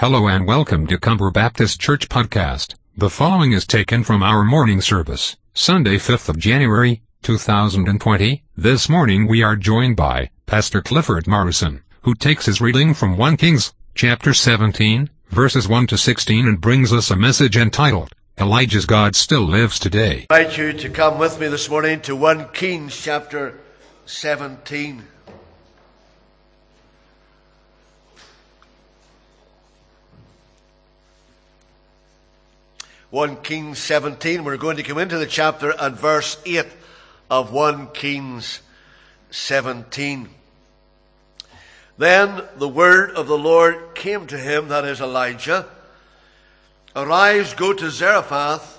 Hello 0.00 0.28
and 0.28 0.46
welcome 0.46 0.86
to 0.86 0.96
Cumber 0.96 1.32
Baptist 1.32 1.80
Church 1.80 2.08
Podcast. 2.08 2.76
The 2.96 3.10
following 3.10 3.50
is 3.50 3.66
taken 3.66 4.04
from 4.04 4.22
our 4.22 4.44
morning 4.44 4.80
service, 4.80 5.36
Sunday 5.54 5.96
5th 5.96 6.28
of 6.28 6.38
January, 6.38 7.02
2020. 7.22 8.44
This 8.56 8.88
morning 8.88 9.26
we 9.26 9.42
are 9.42 9.56
joined 9.56 9.96
by 9.96 10.30
Pastor 10.46 10.80
Clifford 10.80 11.26
Morrison, 11.26 11.82
who 12.02 12.14
takes 12.14 12.46
his 12.46 12.60
reading 12.60 12.94
from 12.94 13.16
1 13.16 13.38
Kings, 13.38 13.74
chapter 13.96 14.32
17, 14.32 15.10
verses 15.30 15.66
1 15.66 15.88
to 15.88 15.98
16 15.98 16.46
and 16.46 16.60
brings 16.60 16.92
us 16.92 17.10
a 17.10 17.16
message 17.16 17.56
entitled, 17.56 18.12
Elijah's 18.38 18.86
God 18.86 19.16
Still 19.16 19.48
Lives 19.48 19.80
Today. 19.80 20.28
I 20.30 20.42
invite 20.42 20.58
you 20.58 20.72
to 20.74 20.90
come 20.90 21.18
with 21.18 21.40
me 21.40 21.48
this 21.48 21.68
morning 21.68 22.00
to 22.02 22.14
1 22.14 22.50
Kings 22.50 22.96
chapter 22.96 23.58
17. 24.06 25.02
1 33.10 33.36
Kings 33.36 33.78
17. 33.78 34.44
We're 34.44 34.58
going 34.58 34.76
to 34.76 34.82
come 34.82 34.98
into 34.98 35.16
the 35.16 35.26
chapter 35.26 35.72
at 35.72 35.92
verse 35.92 36.36
8 36.44 36.66
of 37.30 37.52
1 37.52 37.88
Kings 37.88 38.60
17. 39.30 40.28
Then 41.96 42.42
the 42.56 42.68
word 42.68 43.12
of 43.12 43.26
the 43.26 43.38
Lord 43.38 43.94
came 43.94 44.26
to 44.26 44.36
him, 44.36 44.68
that 44.68 44.84
is 44.84 45.00
Elijah. 45.00 45.66
Arise, 46.94 47.54
go 47.54 47.72
to 47.72 47.90
Zarephath, 47.90 48.78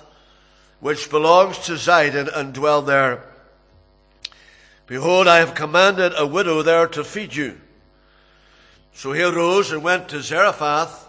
which 0.78 1.10
belongs 1.10 1.58
to 1.66 1.72
Zidon, 1.72 2.30
and 2.32 2.54
dwell 2.54 2.82
there. 2.82 3.24
Behold, 4.86 5.26
I 5.26 5.38
have 5.38 5.56
commanded 5.56 6.12
a 6.16 6.26
widow 6.26 6.62
there 6.62 6.86
to 6.86 7.02
feed 7.02 7.34
you. 7.34 7.60
So 8.92 9.12
he 9.12 9.22
arose 9.22 9.72
and 9.72 9.82
went 9.82 10.08
to 10.10 10.22
Zarephath. 10.22 11.08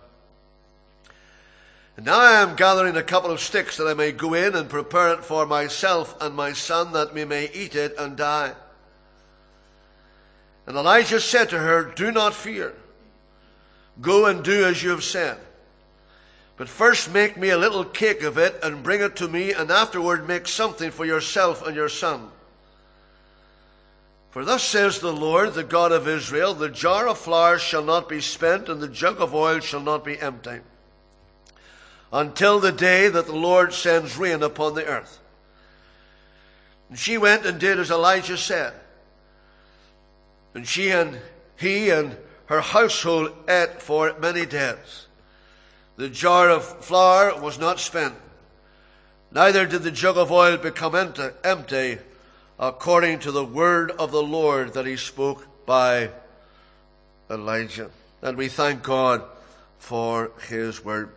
And 2.01 2.07
now 2.07 2.19
I 2.19 2.41
am 2.41 2.55
gathering 2.55 2.97
a 2.97 3.03
couple 3.03 3.29
of 3.29 3.39
sticks 3.39 3.77
that 3.77 3.85
I 3.85 3.93
may 3.93 4.11
go 4.11 4.33
in 4.33 4.55
and 4.55 4.67
prepare 4.67 5.13
it 5.13 5.23
for 5.23 5.45
myself 5.45 6.19
and 6.19 6.33
my 6.33 6.51
son 6.51 6.93
that 6.93 7.13
we 7.13 7.25
may 7.25 7.47
eat 7.53 7.75
it 7.75 7.93
and 7.95 8.17
die. 8.17 8.53
And 10.65 10.75
Elijah 10.75 11.21
said 11.21 11.49
to 11.49 11.59
her, 11.59 11.83
Do 11.83 12.11
not 12.11 12.33
fear. 12.33 12.73
Go 14.01 14.25
and 14.25 14.43
do 14.43 14.65
as 14.65 14.81
you 14.81 14.89
have 14.89 15.03
said. 15.03 15.37
But 16.57 16.69
first 16.69 17.13
make 17.13 17.37
me 17.37 17.51
a 17.51 17.57
little 17.59 17.85
cake 17.85 18.23
of 18.23 18.39
it 18.39 18.59
and 18.63 18.81
bring 18.81 19.01
it 19.01 19.17
to 19.17 19.27
me, 19.27 19.53
and 19.53 19.69
afterward 19.69 20.27
make 20.27 20.47
something 20.47 20.89
for 20.89 21.05
yourself 21.05 21.63
and 21.67 21.75
your 21.75 21.87
son. 21.87 22.31
For 24.31 24.43
thus 24.43 24.63
says 24.63 24.97
the 24.97 25.13
Lord, 25.13 25.53
the 25.53 25.63
God 25.63 25.91
of 25.91 26.07
Israel, 26.07 26.55
the 26.55 26.67
jar 26.67 27.07
of 27.07 27.19
flour 27.19 27.59
shall 27.59 27.83
not 27.83 28.09
be 28.09 28.21
spent, 28.21 28.69
and 28.69 28.81
the 28.81 28.87
jug 28.87 29.21
of 29.21 29.35
oil 29.35 29.59
shall 29.59 29.81
not 29.81 30.03
be 30.03 30.19
empty 30.19 30.61
until 32.11 32.59
the 32.59 32.71
day 32.71 33.07
that 33.07 33.25
the 33.25 33.35
Lord 33.35 33.73
sends 33.73 34.17
rain 34.17 34.43
upon 34.43 34.75
the 34.75 34.85
earth. 34.85 35.19
And 36.89 36.99
she 36.99 37.17
went 37.17 37.45
and 37.45 37.59
did 37.59 37.79
as 37.79 37.89
Elijah 37.89 38.37
said. 38.37 38.73
And 40.53 40.67
she 40.67 40.89
and 40.89 41.19
he 41.57 41.89
and 41.89 42.17
her 42.47 42.59
household 42.59 43.31
ate 43.47 43.81
for 43.81 44.13
many 44.19 44.45
days. 44.45 45.07
The 45.95 46.09
jar 46.09 46.49
of 46.49 46.83
flour 46.83 47.39
was 47.39 47.59
not 47.59 47.79
spent, 47.79 48.15
neither 49.31 49.65
did 49.65 49.83
the 49.83 49.91
jug 49.91 50.17
of 50.17 50.31
oil 50.31 50.57
become 50.57 50.95
empty, 51.43 51.99
according 52.59 53.19
to 53.19 53.31
the 53.31 53.45
word 53.45 53.91
of 53.91 54.11
the 54.11 54.21
Lord 54.21 54.73
that 54.73 54.85
he 54.85 54.97
spoke 54.97 55.65
by 55.65 56.09
Elijah. 57.29 57.89
And 58.21 58.37
we 58.37 58.49
thank 58.49 58.83
God 58.83 59.23
for 59.79 60.31
his 60.49 60.83
word. 60.83 61.11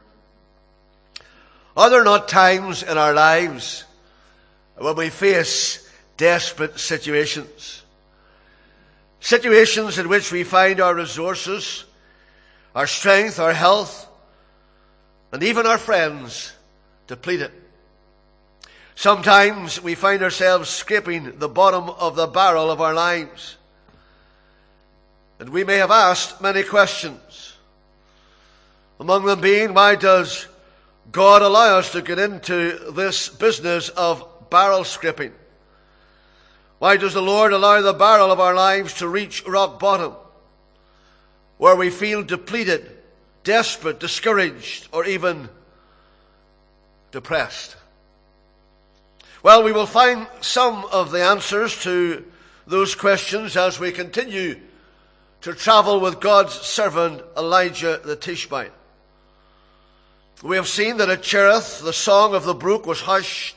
Are 1.77 1.91
there 1.91 2.05
not 2.05 2.29
times 2.29 2.83
in 2.83 2.97
our 2.99 3.13
lives 3.13 3.85
when 4.77 4.95
we 4.95 5.11
face 5.11 5.89
desperate 6.17 6.79
situations? 6.79 7.83
Situations 9.19 9.99
in 9.99 10.09
which 10.09 10.31
we 10.31 10.45
find 10.45 10.81
our 10.81 10.95
resources, 10.95 11.85
our 12.75 12.87
strength, 12.87 13.41
our 13.41 13.53
health, 13.53 14.07
and 15.33 15.43
even 15.43 15.67
our 15.67 15.79
friends 15.79 16.53
depleted. 17.09 17.51
Sometimes 18.95 19.83
we 19.83 19.97
find 19.97 20.23
ourselves 20.23 20.69
scraping 20.69 21.39
the 21.39 21.49
bottom 21.49 21.91
of 21.91 22.15
the 22.15 22.29
barrel 22.29 22.71
of 22.71 22.81
our 22.81 22.95
lives. 22.95 23.57
And 25.41 25.49
we 25.49 25.65
may 25.65 25.79
have 25.79 25.91
asked 25.91 26.41
many 26.41 26.63
questions. 26.63 27.57
Among 29.01 29.25
them 29.25 29.41
being, 29.41 29.75
why 29.75 29.97
does 29.97 30.47
God 31.13 31.43
allow 31.43 31.79
us 31.79 31.93
to 31.93 32.03
get 32.03 32.19
into 32.19 32.91
this 32.93 33.29
business 33.29 33.89
of 33.91 34.51
barrel 34.51 34.85
scraping? 34.85 35.33
Why 36.79 36.97
does 36.97 37.15
the 37.15 37.23
Lord 37.23 37.53
allow 37.53 37.81
the 37.81 37.93
barrel 37.93 38.31
of 38.31 38.41
our 38.41 38.55
lives 38.55 38.95
to 38.95 39.09
reach 39.09 39.47
rock 39.47 39.79
bottom, 39.79 40.15
where 41.57 41.77
we 41.77 41.91
feel 41.91 42.23
depleted, 42.23 42.91
desperate, 43.43 44.01
discouraged, 44.01 44.89
or 44.93 45.07
even 45.07 45.49
depressed? 47.11 47.77
Well, 49.43 49.63
we 49.63 49.73
will 49.73 49.87
find 49.87 50.27
some 50.41 50.85
of 50.87 51.11
the 51.11 51.23
answers 51.23 51.81
to 51.83 52.25
those 52.67 52.95
questions 52.95 53.57
as 53.57 53.79
we 53.79 53.93
continue 53.93 54.59
to 55.43 55.53
travel 55.53 56.01
with 56.01 56.21
God's 56.21 56.55
servant 56.55 57.23
Elijah 57.37 58.01
the 58.03 58.17
Tishbite. 58.17 58.73
We 60.45 60.57
have 60.57 60.69
seen 60.69 60.99
that 60.99 61.09
at 61.09 61.23
Cherith 61.23 61.81
the 61.81 61.95
song 61.95 62.35
of 62.35 62.45
the 62.45 62.53
brook 62.53 62.85
was 62.85 63.01
hushed. 63.01 63.57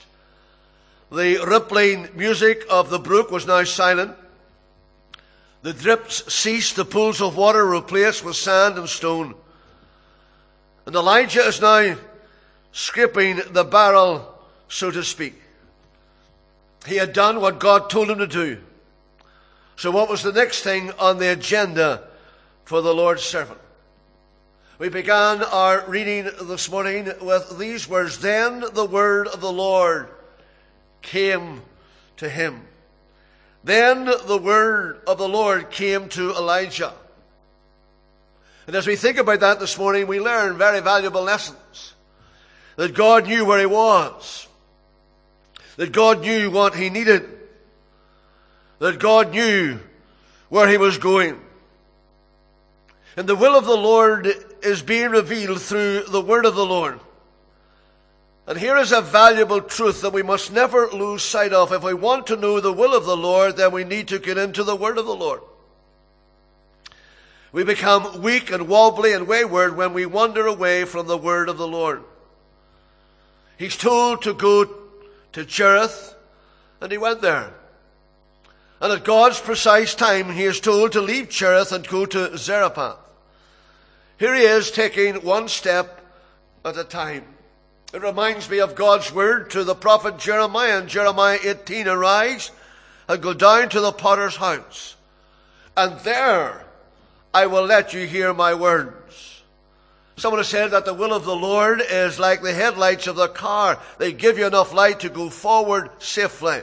The 1.12 1.44
rippling 1.46 2.08
music 2.16 2.64
of 2.70 2.90
the 2.90 2.98
brook 2.98 3.30
was 3.30 3.46
now 3.46 3.66
silent. 3.66 4.16
The 5.64 5.74
drips 5.74 6.34
ceased, 6.34 6.78
the 6.78 6.86
pools 6.86 7.22
of 7.22 7.36
water 7.36 7.66
replaced 7.66 8.24
with 8.24 8.38
sand 8.38 8.78
and 8.78 8.88
stone. 8.88 9.36
And 10.86 10.96
Elijah 10.96 11.42
is 11.42 11.59
now 11.59 11.98
scraping 12.72 13.42
the 13.52 13.66
barrel, 13.66 14.34
so 14.69 14.90
to 14.90 15.04
speak. 15.04 15.36
He 16.86 16.96
had 16.96 17.12
done 17.12 17.42
what 17.42 17.59
God 17.59 17.90
told 17.90 18.09
him 18.09 18.19
to 18.19 18.28
do. 18.28 18.62
So, 19.75 19.92
what 19.92 20.09
was 20.09 20.24
the 20.24 20.31
next 20.31 20.62
thing 20.62 20.94
on 20.94 21.18
the 21.18 21.34
agenda 21.34 22.04
for 22.64 22.81
the 22.81 22.94
Lord's 22.94 23.24
servant? 23.24 23.59
We 24.79 24.89
began 24.89 25.41
our 25.41 25.83
reading 25.88 26.29
this 26.43 26.69
morning 26.69 27.11
with 27.21 27.57
these 27.57 27.89
words 27.89 28.19
Then 28.19 28.63
the 28.73 28.85
word 28.85 29.27
of 29.27 29.41
the 29.41 29.51
Lord 29.51 30.07
came 31.01 31.63
to 32.17 32.29
him. 32.29 32.61
Then 33.63 34.05
the 34.05 34.38
word 34.38 35.01
of 35.07 35.17
the 35.17 35.27
Lord 35.27 35.71
came 35.71 36.09
to 36.09 36.29
Elijah. 36.29 36.93
And 38.67 38.75
as 38.75 38.85
we 38.85 38.95
think 38.95 39.17
about 39.17 39.39
that 39.39 39.59
this 39.59 39.79
morning, 39.79 40.05
we 40.05 40.19
learn 40.19 40.59
very 40.59 40.79
valuable 40.79 41.23
lessons. 41.23 41.95
That 42.75 42.94
God 42.94 43.25
knew 43.25 43.45
where 43.45 43.59
he 43.59 43.65
was. 43.65 44.47
That 45.77 45.91
God 45.91 46.21
knew 46.21 46.51
what 46.51 46.75
he 46.75 46.91
needed. 46.91 47.27
That 48.77 49.00
God 49.00 49.31
knew 49.31 49.80
where 50.50 50.69
he 50.69 50.77
was 50.77 51.00
going. 51.00 51.41
And 53.15 53.27
the 53.27 53.35
will 53.35 53.57
of 53.57 53.65
the 53.65 53.75
Lord 53.75 54.27
is 54.68 54.81
being 54.81 55.10
revealed 55.10 55.62
through 55.62 56.04
the 56.04 56.22
word 56.22 56.46
of 56.46 56.56
the 56.56 56.66
Lord. 56.66 57.00
And 58.46 58.58
here 58.58 58.78
is 58.78 58.92
a 58.92 59.02
valuable 59.02 59.62
truth 59.62 60.02
that 60.02 60.14
we 60.14 60.24
must 60.24 60.54
never 60.54 60.88
lose 60.88 61.22
sight 61.22 61.52
of. 61.52 61.74
If 61.74 61.84
we 61.84 61.94
want 61.94 62.28
to 62.28 62.38
know 62.38 62.60
the 62.60 62.72
will 62.72 62.96
of 62.96 63.06
the 63.06 63.18
Lord, 63.18 63.58
then 63.58 63.72
we 63.72 63.84
need 63.84 64.08
to 64.08 64.19
get 64.19 64.38
into 64.38 64.64
the 64.64 64.75
word 64.75 64.98
of 64.98 65.06
the 65.06 65.16
Lord. 65.16 65.42
We 67.52 67.64
become 67.64 68.22
weak 68.22 68.52
and 68.52 68.68
wobbly 68.68 69.14
and 69.14 69.28
wayward 69.28 69.75
when 69.75 69.94
we 69.94 70.06
wander 70.06 70.46
away 70.46 70.86
from 70.86 71.08
the 71.08 71.18
word 71.18 71.50
of 71.50 71.58
the 71.58 71.68
Lord. 71.68 72.04
He's 73.58 73.75
told 73.75 74.22
to 74.22 74.34
go 74.34 74.69
to 75.34 75.46
Cherith, 75.46 76.16
and 76.80 76.92
he 76.92 76.98
went 76.98 77.22
there. 77.22 77.54
And 78.80 78.94
at 78.94 79.04
God's 79.04 79.42
precise 79.42 79.96
time, 79.96 80.31
he 80.31 80.44
is 80.44 80.60
told 80.60 80.92
to 80.92 81.02
leave 81.02 81.30
Cherith 81.30 81.72
and 81.72 81.88
go 81.88 82.06
to 82.06 82.38
Zarephath. 82.38 83.06
Here 84.18 84.34
he 84.34 84.44
is 84.44 84.72
taking 84.72 85.16
one 85.16 85.48
step 85.48 86.02
at 86.66 86.78
a 86.78 86.84
time. 86.84 87.24
It 87.94 88.02
reminds 88.02 88.50
me 88.50 88.60
of 88.60 88.75
God's 88.75 89.14
word 89.14 89.52
to 89.52 89.64
the 89.64 89.75
prophet 89.75 90.18
Jeremiah 90.18 90.80
in 90.81 90.88
Jeremiah 90.88 91.40
18 91.42 91.88
Arise 91.88 92.52
and 93.08 93.22
go 93.22 93.34
down 93.34 93.69
to 93.69 93.80
the 93.80 93.92
potter's 93.92 94.36
house, 94.36 94.96
and 95.75 96.00
there 96.00 96.66
I 97.34 97.46
will 97.46 97.64
let 97.64 97.94
you 97.94 98.06
hear 98.06 98.34
my 98.34 98.54
words. 98.56 99.44
Someone 100.18 100.40
has 100.40 100.48
said 100.48 100.72
that 100.72 100.86
the 100.86 100.96
will 100.96 101.14
of 101.14 101.24
the 101.24 101.36
Lord 101.36 101.81
is 101.88 102.18
like 102.18 102.42
the 102.42 102.54
headlights 102.54 103.06
of 103.06 103.16
the 103.16 103.28
car. 103.28 103.80
They 104.00 104.12
give 104.12 104.40
you 104.40 104.48
enough 104.48 104.74
light 104.74 105.02
to 105.02 105.10
go 105.10 105.30
forward 105.30 105.92
safely. 106.00 106.62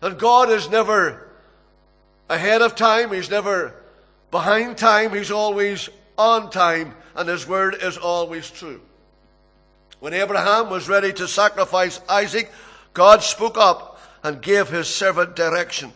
And 0.00 0.16
God 0.16 0.50
is 0.50 0.70
never 0.70 1.28
ahead 2.28 2.62
of 2.62 2.76
time. 2.76 3.12
He's 3.12 3.28
never 3.28 3.74
behind 4.30 4.78
time. 4.78 5.12
He's 5.12 5.30
always 5.30 5.88
on 6.16 6.50
time. 6.50 6.94
And 7.14 7.28
His 7.28 7.46
word 7.46 7.76
is 7.82 7.96
always 7.96 8.50
true. 8.50 8.80
When 10.00 10.14
Abraham 10.14 10.70
was 10.70 10.88
ready 10.88 11.12
to 11.12 11.28
sacrifice 11.28 12.00
Isaac, 12.08 12.50
God 12.94 13.22
spoke 13.22 13.58
up 13.58 14.00
and 14.22 14.42
gave 14.42 14.68
his 14.68 14.88
servant 14.88 15.36
directions. 15.36 15.92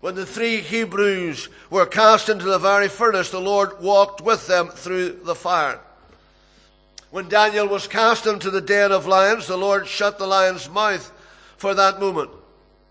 When 0.00 0.14
the 0.14 0.26
three 0.26 0.60
Hebrews 0.60 1.48
were 1.70 1.86
cast 1.86 2.28
into 2.28 2.44
the 2.44 2.58
very 2.58 2.88
furnace, 2.88 3.30
the 3.30 3.40
Lord 3.40 3.80
walked 3.80 4.20
with 4.20 4.46
them 4.46 4.68
through 4.68 5.20
the 5.24 5.34
fire. 5.34 5.80
When 7.10 7.28
Daniel 7.28 7.66
was 7.66 7.88
cast 7.88 8.26
into 8.26 8.50
the 8.50 8.60
den 8.60 8.92
of 8.92 9.06
lions, 9.06 9.46
the 9.46 9.56
Lord 9.56 9.88
shut 9.88 10.18
the 10.18 10.26
lion's 10.26 10.68
mouth 10.68 11.10
for 11.56 11.74
that 11.74 11.98
moment. 11.98 12.30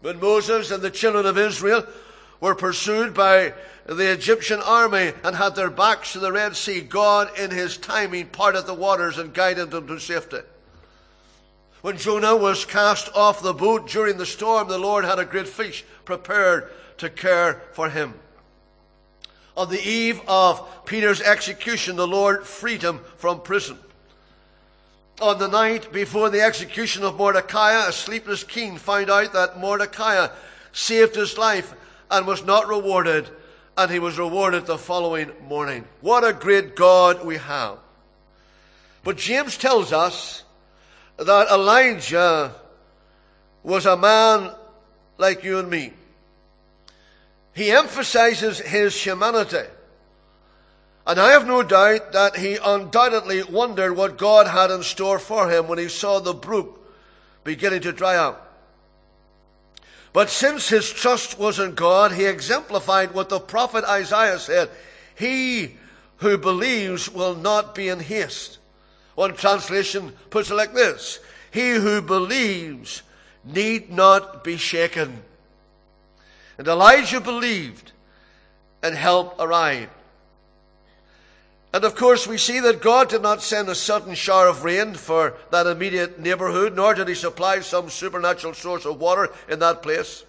When 0.01 0.19
Moses 0.19 0.69
and 0.71 0.83
the 0.83 0.91
children 0.91 1.25
of 1.25 1.37
Israel 1.37 1.85
were 2.39 2.55
pursued 2.55 3.13
by 3.13 3.53
the 3.85 4.11
Egyptian 4.11 4.59
army 4.61 5.13
and 5.23 5.35
had 5.35 5.55
their 5.55 5.69
backs 5.69 6.13
to 6.13 6.19
the 6.19 6.31
Red 6.31 6.55
Sea, 6.55 6.81
God, 6.81 7.37
in 7.39 7.51
his 7.51 7.77
timing, 7.77 8.27
parted 8.27 8.65
the 8.65 8.73
waters 8.73 9.17
and 9.17 9.33
guided 9.33 9.71
them 9.71 9.87
to 9.87 9.99
safety. 9.99 10.39
When 11.81 11.97
Jonah 11.97 12.35
was 12.35 12.65
cast 12.65 13.09
off 13.15 13.41
the 13.41 13.53
boat 13.53 13.87
during 13.87 14.17
the 14.17 14.25
storm, 14.25 14.67
the 14.67 14.77
Lord 14.77 15.05
had 15.05 15.19
a 15.19 15.25
great 15.25 15.47
fish 15.47 15.85
prepared 16.05 16.69
to 16.97 17.09
care 17.09 17.61
for 17.73 17.89
him. 17.89 18.13
On 19.55 19.69
the 19.69 19.81
eve 19.81 20.21
of 20.27 20.85
Peter's 20.85 21.21
execution, 21.21 21.95
the 21.95 22.07
Lord 22.07 22.45
freed 22.45 22.81
him 22.81 22.99
from 23.17 23.41
prison. 23.41 23.77
On 25.21 25.39
the 25.39 25.47
night 25.47 25.91
before 25.91 26.29
the 26.29 26.41
execution 26.41 27.03
of 27.03 27.17
Mordecai, 27.17 27.87
a 27.87 27.91
sleepless 27.91 28.43
king 28.43 28.77
found 28.77 29.09
out 29.09 29.33
that 29.33 29.59
Mordecai 29.59 30.27
saved 30.73 31.15
his 31.15 31.37
life 31.37 31.73
and 32.09 32.25
was 32.25 32.43
not 32.43 32.67
rewarded 32.67 33.29
and 33.77 33.91
he 33.91 33.99
was 33.99 34.17
rewarded 34.17 34.65
the 34.65 34.77
following 34.77 35.31
morning. 35.47 35.85
What 36.01 36.23
a 36.23 36.33
great 36.33 36.75
God 36.75 37.23
we 37.23 37.37
have. 37.37 37.77
But 39.03 39.17
James 39.17 39.55
tells 39.55 39.93
us 39.93 40.43
that 41.17 41.49
Elijah 41.49 42.55
was 43.63 43.85
a 43.85 43.95
man 43.95 44.51
like 45.17 45.43
you 45.43 45.59
and 45.59 45.69
me. 45.69 45.93
He 47.53 47.71
emphasizes 47.71 48.59
his 48.59 48.99
humanity. 48.99 49.69
And 51.05 51.19
I 51.19 51.31
have 51.31 51.47
no 51.47 51.63
doubt 51.63 52.11
that 52.11 52.35
he 52.35 52.57
undoubtedly 52.63 53.43
wondered 53.43 53.95
what 53.95 54.17
God 54.17 54.47
had 54.47 54.71
in 54.71 54.83
store 54.83 55.19
for 55.19 55.49
him 55.49 55.67
when 55.67 55.79
he 55.79 55.87
saw 55.87 56.19
the 56.19 56.33
brook 56.33 56.79
beginning 57.43 57.81
to 57.81 57.93
dry 57.93 58.17
up. 58.17 58.46
But 60.17 60.31
since 60.31 60.67
his 60.67 60.89
trust 60.91 61.37
was 61.37 61.59
in 61.59 61.75
God, 61.75 62.11
he 62.11 62.25
exemplified 62.25 63.13
what 63.13 63.29
the 63.29 63.39
prophet 63.39 63.85
Isaiah 63.85 64.39
said 64.39 64.71
He 65.13 65.75
who 66.15 66.39
believes 66.39 67.07
will 67.07 67.35
not 67.35 67.75
be 67.75 67.87
in 67.87 67.99
haste. 67.99 68.57
One 69.13 69.35
translation 69.35 70.13
puts 70.31 70.49
it 70.49 70.55
like 70.55 70.73
this 70.73 71.19
He 71.51 71.69
who 71.69 72.01
believes 72.01 73.03
need 73.45 73.91
not 73.91 74.43
be 74.43 74.57
shaken. 74.57 75.21
And 76.57 76.67
Elijah 76.67 77.21
believed, 77.21 77.91
and 78.81 78.95
help 78.95 79.39
arrived. 79.39 79.91
And 81.77 81.85
of 81.85 81.93
course, 81.93 82.25
we 82.25 82.39
see 82.39 82.59
that 82.61 82.81
God 82.81 83.07
did 83.07 83.21
not 83.21 83.43
send 83.43 83.69
a 83.69 83.75
sudden 83.75 84.15
shower 84.15 84.47
of 84.47 84.63
rain 84.63 84.95
for 84.95 85.35
that 85.51 85.67
immediate 85.67 86.19
neighborhood, 86.19 86.75
nor 86.75 86.95
did 86.95 87.07
He 87.07 87.13
supply 87.13 87.59
some 87.59 87.91
supernatural 87.91 88.55
source 88.55 88.83
of 88.83 88.99
water 88.99 89.29
in 89.47 89.59
that 89.59 89.83
place. 89.83 90.25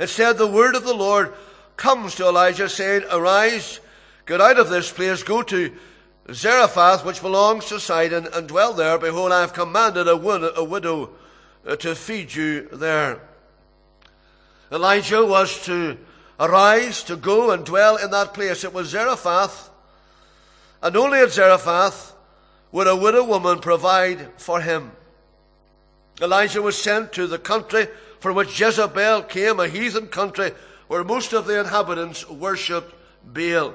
Instead, 0.00 0.38
the 0.38 0.46
word 0.46 0.74
of 0.74 0.84
the 0.84 0.94
Lord 0.94 1.34
comes 1.76 2.14
to 2.14 2.26
Elijah 2.26 2.66
saying, 2.66 3.02
Arise, 3.12 3.80
get 4.24 4.40
out 4.40 4.58
of 4.58 4.70
this 4.70 4.90
place, 4.90 5.22
go 5.22 5.42
to 5.42 5.76
Zarephath, 6.32 7.04
which 7.04 7.20
belongs 7.20 7.66
to 7.66 7.78
Sidon, 7.78 8.26
and 8.32 8.48
dwell 8.48 8.72
there. 8.72 8.96
Behold, 8.96 9.32
I 9.32 9.42
have 9.42 9.52
commanded 9.52 10.08
a, 10.08 10.16
widow 10.16 11.10
uh, 11.66 11.76
to 11.76 11.94
feed 11.94 12.34
you 12.34 12.70
there. 12.72 13.20
Elijah 14.72 15.26
was 15.26 15.62
to 15.66 15.98
arise, 16.40 17.02
to 17.02 17.16
go 17.16 17.50
and 17.50 17.66
dwell 17.66 17.98
in 17.98 18.10
that 18.12 18.32
place. 18.32 18.64
It 18.64 18.72
was 18.72 18.88
Zarephath 18.88 19.72
and 20.82 20.96
only 20.96 21.20
at 21.20 21.32
Zarephath 21.32 22.14
would 22.72 22.86
a 22.86 22.96
widow 22.96 23.24
woman 23.24 23.60
provide 23.60 24.28
for 24.36 24.60
him. 24.60 24.92
Elijah 26.20 26.62
was 26.62 26.80
sent 26.80 27.12
to 27.12 27.26
the 27.26 27.38
country 27.38 27.88
from 28.20 28.36
which 28.36 28.58
Jezebel 28.58 29.22
came, 29.22 29.60
a 29.60 29.68
heathen 29.68 30.08
country 30.08 30.52
where 30.88 31.04
most 31.04 31.32
of 31.32 31.46
the 31.46 31.60
inhabitants 31.60 32.28
worshipped 32.28 32.94
Baal. 33.24 33.74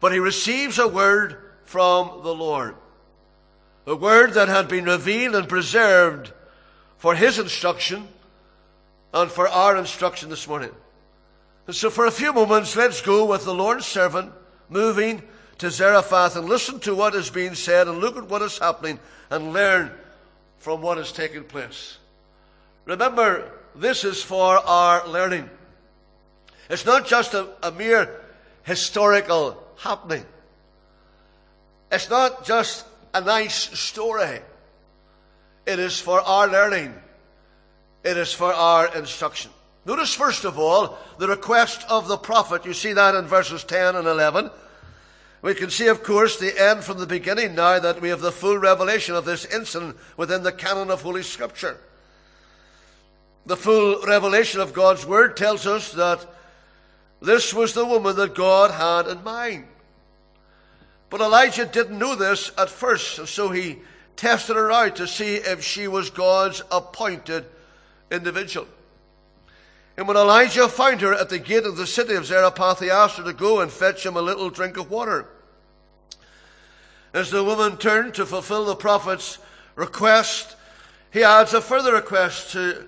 But 0.00 0.12
he 0.12 0.18
receives 0.18 0.78
a 0.78 0.88
word 0.88 1.36
from 1.64 2.22
the 2.22 2.34
Lord. 2.34 2.76
A 3.86 3.94
word 3.94 4.34
that 4.34 4.48
had 4.48 4.68
been 4.68 4.84
revealed 4.84 5.34
and 5.34 5.48
preserved 5.48 6.32
for 6.98 7.14
his 7.14 7.38
instruction 7.38 8.08
and 9.12 9.30
for 9.30 9.48
our 9.48 9.76
instruction 9.76 10.28
this 10.28 10.46
morning. 10.46 10.70
And 11.66 11.74
so 11.74 11.90
for 11.90 12.06
a 12.06 12.10
few 12.10 12.32
moments, 12.32 12.76
let's 12.76 13.00
go 13.00 13.24
with 13.24 13.44
the 13.44 13.54
Lord's 13.54 13.86
servant 13.86 14.32
moving 14.68 15.22
to 15.58 15.70
Zarephath 15.70 16.36
and 16.36 16.48
listen 16.48 16.80
to 16.80 16.94
what 16.94 17.14
is 17.14 17.30
being 17.30 17.54
said 17.54 17.88
and 17.88 17.98
look 17.98 18.16
at 18.16 18.28
what 18.28 18.42
is 18.42 18.58
happening 18.58 18.98
and 19.30 19.52
learn 19.52 19.90
from 20.58 20.82
what 20.82 20.98
is 20.98 21.12
taking 21.12 21.44
place. 21.44 21.98
Remember, 22.84 23.50
this 23.74 24.04
is 24.04 24.22
for 24.22 24.58
our 24.58 25.06
learning. 25.06 25.48
It's 26.70 26.86
not 26.86 27.06
just 27.06 27.34
a, 27.34 27.48
a 27.62 27.72
mere 27.72 28.20
historical 28.62 29.62
happening. 29.78 30.24
It's 31.90 32.10
not 32.10 32.44
just 32.44 32.84
a 33.14 33.20
nice 33.20 33.78
story. 33.78 34.40
It 35.66 35.78
is 35.78 35.98
for 36.00 36.20
our 36.20 36.48
learning. 36.48 36.94
It 38.04 38.16
is 38.16 38.32
for 38.32 38.52
our 38.52 38.94
instruction. 38.94 39.50
Notice, 39.88 40.12
first 40.12 40.44
of 40.44 40.58
all, 40.58 40.98
the 41.16 41.28
request 41.28 41.82
of 41.88 42.08
the 42.08 42.18
prophet. 42.18 42.66
You 42.66 42.74
see 42.74 42.92
that 42.92 43.14
in 43.14 43.24
verses 43.24 43.64
10 43.64 43.96
and 43.96 44.06
11. 44.06 44.50
We 45.40 45.54
can 45.54 45.70
see, 45.70 45.86
of 45.86 46.02
course, 46.02 46.38
the 46.38 46.62
end 46.62 46.84
from 46.84 46.98
the 46.98 47.06
beginning 47.06 47.54
now 47.54 47.78
that 47.78 48.02
we 48.02 48.10
have 48.10 48.20
the 48.20 48.30
full 48.30 48.58
revelation 48.58 49.14
of 49.14 49.24
this 49.24 49.46
incident 49.46 49.96
within 50.18 50.42
the 50.42 50.52
canon 50.52 50.90
of 50.90 51.00
Holy 51.00 51.22
Scripture. 51.22 51.78
The 53.46 53.56
full 53.56 54.02
revelation 54.02 54.60
of 54.60 54.74
God's 54.74 55.06
Word 55.06 55.38
tells 55.38 55.66
us 55.66 55.90
that 55.92 56.26
this 57.22 57.54
was 57.54 57.72
the 57.72 57.86
woman 57.86 58.14
that 58.16 58.34
God 58.34 58.72
had 58.72 59.10
in 59.10 59.24
mind. 59.24 59.64
But 61.08 61.22
Elijah 61.22 61.64
didn't 61.64 61.98
know 61.98 62.14
this 62.14 62.52
at 62.58 62.68
first, 62.68 63.26
so 63.26 63.48
he 63.48 63.78
tested 64.16 64.56
her 64.56 64.70
out 64.70 64.96
to 64.96 65.06
see 65.06 65.36
if 65.36 65.64
she 65.64 65.88
was 65.88 66.10
God's 66.10 66.62
appointed 66.70 67.46
individual. 68.10 68.68
And 69.98 70.06
when 70.06 70.16
Elijah 70.16 70.68
found 70.68 71.00
her 71.00 71.12
at 71.12 71.28
the 71.28 71.40
gate 71.40 71.64
of 71.64 71.76
the 71.76 71.84
city 71.84 72.14
of 72.14 72.24
Zarephath, 72.24 72.78
he 72.78 72.88
asked 72.88 73.16
her 73.16 73.24
to 73.24 73.32
go 73.32 73.58
and 73.58 73.70
fetch 73.70 74.06
him 74.06 74.16
a 74.16 74.22
little 74.22 74.48
drink 74.48 74.76
of 74.76 74.92
water. 74.92 75.26
As 77.12 77.32
the 77.32 77.42
woman 77.42 77.76
turned 77.78 78.14
to 78.14 78.24
fulfill 78.24 78.64
the 78.64 78.76
prophet's 78.76 79.38
request, 79.74 80.54
he 81.12 81.24
adds 81.24 81.52
a 81.52 81.60
further 81.60 81.94
request 81.94 82.52
to 82.52 82.86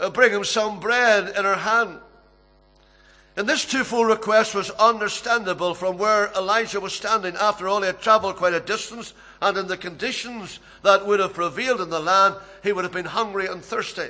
uh, 0.00 0.10
bring 0.10 0.32
him 0.32 0.42
some 0.42 0.80
bread 0.80 1.28
in 1.38 1.44
her 1.44 1.54
hand. 1.54 2.00
And 3.36 3.48
this 3.48 3.64
twofold 3.64 4.08
request 4.08 4.56
was 4.56 4.70
understandable 4.70 5.72
from 5.72 5.98
where 5.98 6.32
Elijah 6.32 6.80
was 6.80 6.94
standing. 6.94 7.36
After 7.36 7.68
all, 7.68 7.80
he 7.80 7.86
had 7.86 8.00
traveled 8.00 8.34
quite 8.34 8.54
a 8.54 8.60
distance, 8.60 9.14
and 9.40 9.56
in 9.56 9.68
the 9.68 9.76
conditions 9.76 10.58
that 10.82 11.06
would 11.06 11.20
have 11.20 11.34
prevailed 11.34 11.80
in 11.80 11.90
the 11.90 12.00
land, 12.00 12.34
he 12.64 12.72
would 12.72 12.82
have 12.82 12.92
been 12.92 13.04
hungry 13.04 13.46
and 13.46 13.64
thirsty. 13.64 14.08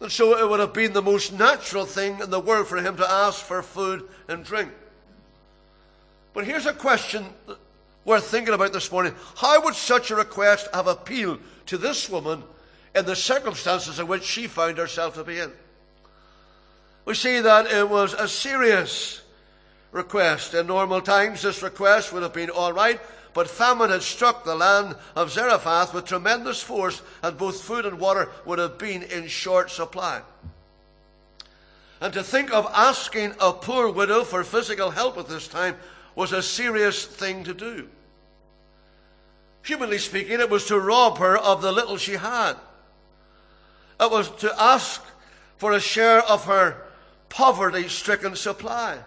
And 0.00 0.12
so 0.12 0.38
it 0.38 0.48
would 0.48 0.60
have 0.60 0.72
been 0.72 0.92
the 0.92 1.02
most 1.02 1.32
natural 1.32 1.84
thing 1.84 2.20
in 2.20 2.30
the 2.30 2.40
world 2.40 2.68
for 2.68 2.78
him 2.78 2.96
to 2.96 3.10
ask 3.10 3.44
for 3.44 3.62
food 3.62 4.08
and 4.28 4.44
drink. 4.44 4.70
But 6.34 6.44
here's 6.44 6.66
a 6.66 6.72
question 6.72 7.26
worth 8.04 8.26
thinking 8.26 8.54
about 8.54 8.72
this 8.72 8.92
morning. 8.92 9.14
How 9.36 9.60
would 9.64 9.74
such 9.74 10.10
a 10.10 10.16
request 10.16 10.68
have 10.72 10.86
appealed 10.86 11.40
to 11.66 11.78
this 11.78 12.08
woman 12.08 12.44
in 12.94 13.06
the 13.06 13.16
circumstances 13.16 13.98
in 13.98 14.06
which 14.06 14.22
she 14.22 14.46
found 14.46 14.78
herself 14.78 15.14
to 15.14 15.24
be 15.24 15.40
in? 15.40 15.52
We 17.04 17.14
see 17.14 17.40
that 17.40 17.66
it 17.66 17.88
was 17.88 18.14
a 18.14 18.28
serious 18.28 19.20
request. 19.90 20.54
In 20.54 20.66
normal 20.66 21.00
times, 21.00 21.42
this 21.42 21.62
request 21.62 22.12
would 22.12 22.22
have 22.22 22.34
been 22.34 22.50
all 22.50 22.72
right, 22.72 23.00
but 23.34 23.48
famine 23.48 23.90
had 23.90 24.02
struck 24.02 24.44
the 24.44 24.54
land 24.54 24.96
of 25.14 25.30
Zarephath 25.30 25.94
with 25.94 26.06
tremendous 26.06 26.62
force, 26.62 27.02
and 27.22 27.36
both 27.36 27.62
food 27.62 27.86
and 27.86 27.98
water 27.98 28.28
would 28.44 28.58
have 28.58 28.78
been 28.78 29.02
in 29.02 29.26
short 29.28 29.70
supply. 29.70 30.22
And 32.00 32.12
to 32.14 32.22
think 32.22 32.52
of 32.52 32.66
asking 32.72 33.34
a 33.40 33.52
poor 33.52 33.90
widow 33.90 34.24
for 34.24 34.44
physical 34.44 34.90
help 34.90 35.18
at 35.18 35.28
this 35.28 35.48
time 35.48 35.76
was 36.14 36.32
a 36.32 36.42
serious 36.42 37.04
thing 37.04 37.44
to 37.44 37.54
do. 37.54 37.88
Humanly 39.62 39.98
speaking, 39.98 40.40
it 40.40 40.50
was 40.50 40.66
to 40.66 40.78
rob 40.78 41.18
her 41.18 41.36
of 41.36 41.60
the 41.60 41.72
little 41.72 41.96
she 41.96 42.14
had. 42.14 42.54
It 44.00 44.10
was 44.10 44.30
to 44.36 44.54
ask 44.60 45.04
for 45.56 45.72
a 45.72 45.80
share 45.80 46.20
of 46.22 46.44
her 46.44 46.86
poverty 47.28 47.88
stricken 47.88 48.36
supply. 48.36 48.98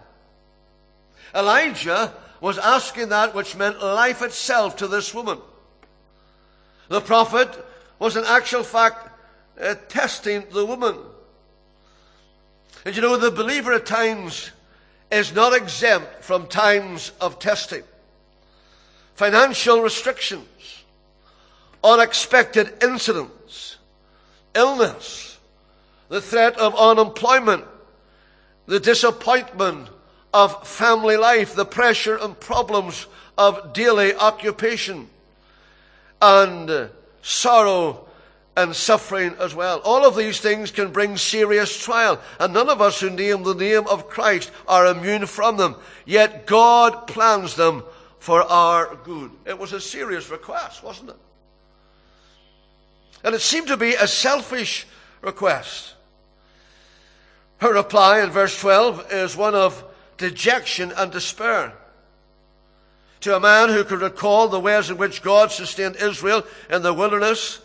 Elijah 1.34 2.12
was 2.42 2.58
asking 2.58 3.10
that 3.10 3.36
which 3.36 3.54
meant 3.54 3.80
life 3.80 4.20
itself 4.20 4.76
to 4.76 4.88
this 4.88 5.14
woman. 5.14 5.38
The 6.88 7.00
prophet 7.00 7.48
was 8.00 8.16
in 8.16 8.24
actual 8.26 8.64
fact 8.64 9.10
uh, 9.60 9.76
testing 9.88 10.42
the 10.50 10.66
woman. 10.66 10.96
And 12.84 12.96
you 12.96 13.00
know, 13.00 13.16
the 13.16 13.30
believer 13.30 13.72
at 13.72 13.86
times 13.86 14.50
is 15.08 15.32
not 15.32 15.54
exempt 15.54 16.24
from 16.24 16.48
times 16.48 17.12
of 17.20 17.38
testing. 17.38 17.84
Financial 19.14 19.80
restrictions, 19.80 20.82
unexpected 21.84 22.74
incidents, 22.82 23.76
illness, 24.52 25.38
the 26.08 26.20
threat 26.20 26.58
of 26.58 26.74
unemployment, 26.74 27.64
the 28.66 28.80
disappointment 28.80 29.88
of 30.32 30.66
family 30.66 31.16
life, 31.16 31.54
the 31.54 31.64
pressure 31.64 32.16
and 32.16 32.38
problems 32.38 33.06
of 33.36 33.72
daily 33.72 34.14
occupation, 34.14 35.08
and 36.20 36.70
uh, 36.70 36.88
sorrow 37.22 38.06
and 38.56 38.76
suffering 38.76 39.34
as 39.40 39.54
well. 39.54 39.80
All 39.84 40.06
of 40.06 40.16
these 40.16 40.40
things 40.40 40.70
can 40.70 40.92
bring 40.92 41.16
serious 41.16 41.76
trial, 41.82 42.20
and 42.38 42.52
none 42.52 42.68
of 42.68 42.80
us 42.80 43.00
who 43.00 43.10
name 43.10 43.42
the 43.42 43.54
name 43.54 43.86
of 43.86 44.08
Christ 44.08 44.50
are 44.68 44.86
immune 44.86 45.26
from 45.26 45.56
them. 45.56 45.76
Yet 46.04 46.46
God 46.46 47.06
plans 47.06 47.56
them 47.56 47.82
for 48.18 48.42
our 48.42 48.94
good. 49.04 49.30
It 49.46 49.58
was 49.58 49.72
a 49.72 49.80
serious 49.80 50.30
request, 50.30 50.82
wasn't 50.82 51.10
it? 51.10 51.16
And 53.24 53.34
it 53.34 53.40
seemed 53.40 53.68
to 53.68 53.76
be 53.76 53.94
a 53.94 54.06
selfish 54.06 54.86
request. 55.22 55.94
Her 57.58 57.72
reply 57.72 58.22
in 58.22 58.30
verse 58.30 58.60
12 58.60 59.12
is 59.12 59.36
one 59.36 59.54
of 59.54 59.82
dejection 60.22 60.92
and 60.96 61.10
despair. 61.10 61.74
To 63.22 63.36
a 63.36 63.40
man 63.40 63.68
who 63.68 63.82
could 63.82 64.00
recall 64.00 64.48
the 64.48 64.60
ways 64.60 64.88
in 64.88 64.96
which 64.96 65.22
God 65.22 65.50
sustained 65.50 65.96
Israel 65.96 66.44
in 66.70 66.82
the 66.82 66.94
wilderness, 66.94 67.60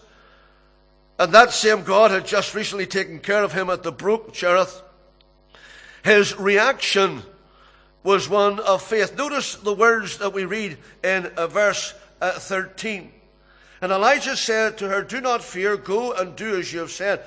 and 1.19 1.31
that 1.33 1.51
same 1.51 1.83
God 1.83 2.09
had 2.09 2.25
just 2.25 2.55
recently 2.55 2.87
taken 2.87 3.19
care 3.19 3.43
of 3.43 3.53
him 3.53 3.69
at 3.69 3.83
the 3.83 3.91
brook 3.91 4.33
Cherith, 4.33 4.81
his 6.03 6.37
reaction 6.37 7.21
was 8.03 8.27
one 8.27 8.59
of 8.59 8.81
faith. 8.81 9.15
Notice 9.15 9.55
the 9.55 9.73
words 9.73 10.17
that 10.17 10.33
we 10.33 10.45
read 10.45 10.77
in 11.03 11.27
uh, 11.37 11.47
verse 11.47 11.93
uh, 12.21 12.31
13. 12.31 13.11
And 13.81 13.91
Elijah 13.91 14.35
said 14.35 14.79
to 14.79 14.89
her, 14.89 15.03
Do 15.03 15.21
not 15.21 15.43
fear, 15.43 15.77
go 15.77 16.11
and 16.13 16.35
do 16.35 16.57
as 16.57 16.73
you 16.73 16.79
have 16.79 16.91
said. 16.91 17.21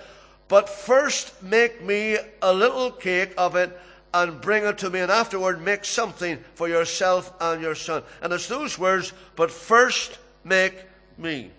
But 0.49 0.69
first 0.69 1.41
make 1.43 1.83
me 1.83 2.19
a 2.43 2.53
little 2.53 2.91
cake 2.91 3.35
of 3.39 3.55
it 3.55 3.79
and 4.13 4.41
bring 4.41 4.65
it 4.65 4.79
to 4.79 4.91
me, 4.91 5.01
and 5.01 5.11
afterward 5.11 5.63
make 5.63 5.85
something 5.85 6.39
for 6.55 6.69
yourself 6.69 7.33
and 7.41 7.63
your 7.63 7.75
son. 7.75 8.03
And 8.23 8.33
it's 8.33 8.49
those 8.49 8.79
words, 8.79 9.13
but 9.37 9.51
first 9.51 10.19
make 10.45 10.75
me. 11.17 11.51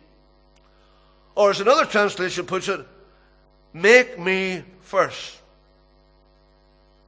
Or 1.36 1.50
as 1.50 1.62
another 1.62 1.86
translation 1.86 2.46
puts 2.46 2.68
it, 2.68 2.86
make 3.74 4.20
me 4.20 4.64
first. 4.82 5.38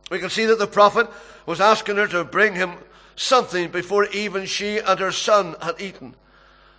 We 0.09 0.19
can 0.19 0.29
see 0.29 0.45
that 0.45 0.59
the 0.59 0.67
prophet 0.67 1.09
was 1.45 1.59
asking 1.59 1.97
her 1.97 2.07
to 2.07 2.23
bring 2.23 2.55
him 2.55 2.73
something 3.15 3.69
before 3.69 4.05
even 4.07 4.45
she 4.45 4.77
and 4.77 4.99
her 4.99 5.11
son 5.11 5.55
had 5.61 5.81
eaten. 5.81 6.15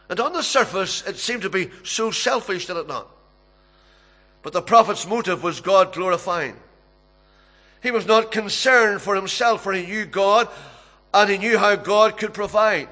And 0.08 0.20
on 0.20 0.32
the 0.32 0.42
surface, 0.42 1.06
it 1.06 1.16
seemed 1.16 1.42
to 1.42 1.50
be 1.50 1.70
so 1.82 2.10
selfish, 2.10 2.66
did 2.66 2.76
it 2.76 2.88
not? 2.88 3.08
But 4.42 4.52
the 4.52 4.62
prophet's 4.62 5.06
motive 5.06 5.42
was 5.42 5.60
God 5.60 5.92
glorifying. 5.92 6.56
He 7.84 7.90
was 7.90 8.06
not 8.06 8.32
concerned 8.32 9.02
for 9.02 9.14
himself, 9.14 9.62
for 9.62 9.74
he 9.74 9.84
knew 9.84 10.06
God 10.06 10.48
and 11.12 11.28
he 11.28 11.36
knew 11.36 11.58
how 11.58 11.76
God 11.76 12.16
could 12.16 12.32
provide. 12.32 12.88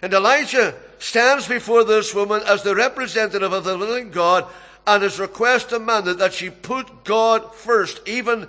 And 0.00 0.14
Elijah 0.14 0.76
stands 1.00 1.48
before 1.48 1.82
this 1.82 2.14
woman 2.14 2.42
as 2.46 2.62
the 2.62 2.76
representative 2.76 3.52
of 3.52 3.64
the 3.64 3.76
living 3.76 4.12
God, 4.12 4.46
and 4.86 5.02
his 5.02 5.18
request 5.18 5.70
demanded 5.70 6.18
that 6.18 6.32
she 6.32 6.48
put 6.48 7.04
God 7.04 7.52
first, 7.52 8.00
even 8.06 8.46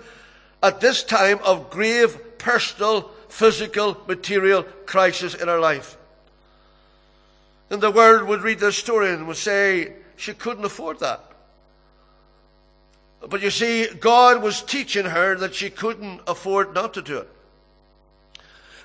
at 0.61 0.81
this 0.81 1.03
time 1.03 1.39
of 1.43 1.71
grave 1.71 2.37
personal, 2.37 3.09
physical, 3.27 3.97
material 4.07 4.61
crisis 4.85 5.33
in 5.33 5.47
her 5.47 5.59
life. 5.59 5.97
And 7.71 7.81
the 7.81 7.89
world 7.89 8.27
would 8.27 8.43
read 8.43 8.59
this 8.59 8.77
story 8.77 9.11
and 9.11 9.27
would 9.27 9.37
say 9.37 9.93
she 10.15 10.35
couldn't 10.35 10.63
afford 10.63 10.99
that. 10.99 11.30
But 13.29 13.41
you 13.41 13.51
see, 13.51 13.87
God 13.87 14.41
was 14.41 14.63
teaching 14.63 15.05
her 15.05 15.35
that 15.35 15.53
she 15.53 15.69
couldn't 15.69 16.21
afford 16.27 16.73
not 16.73 16.95
to 16.95 17.01
do 17.01 17.19
it. 17.19 17.29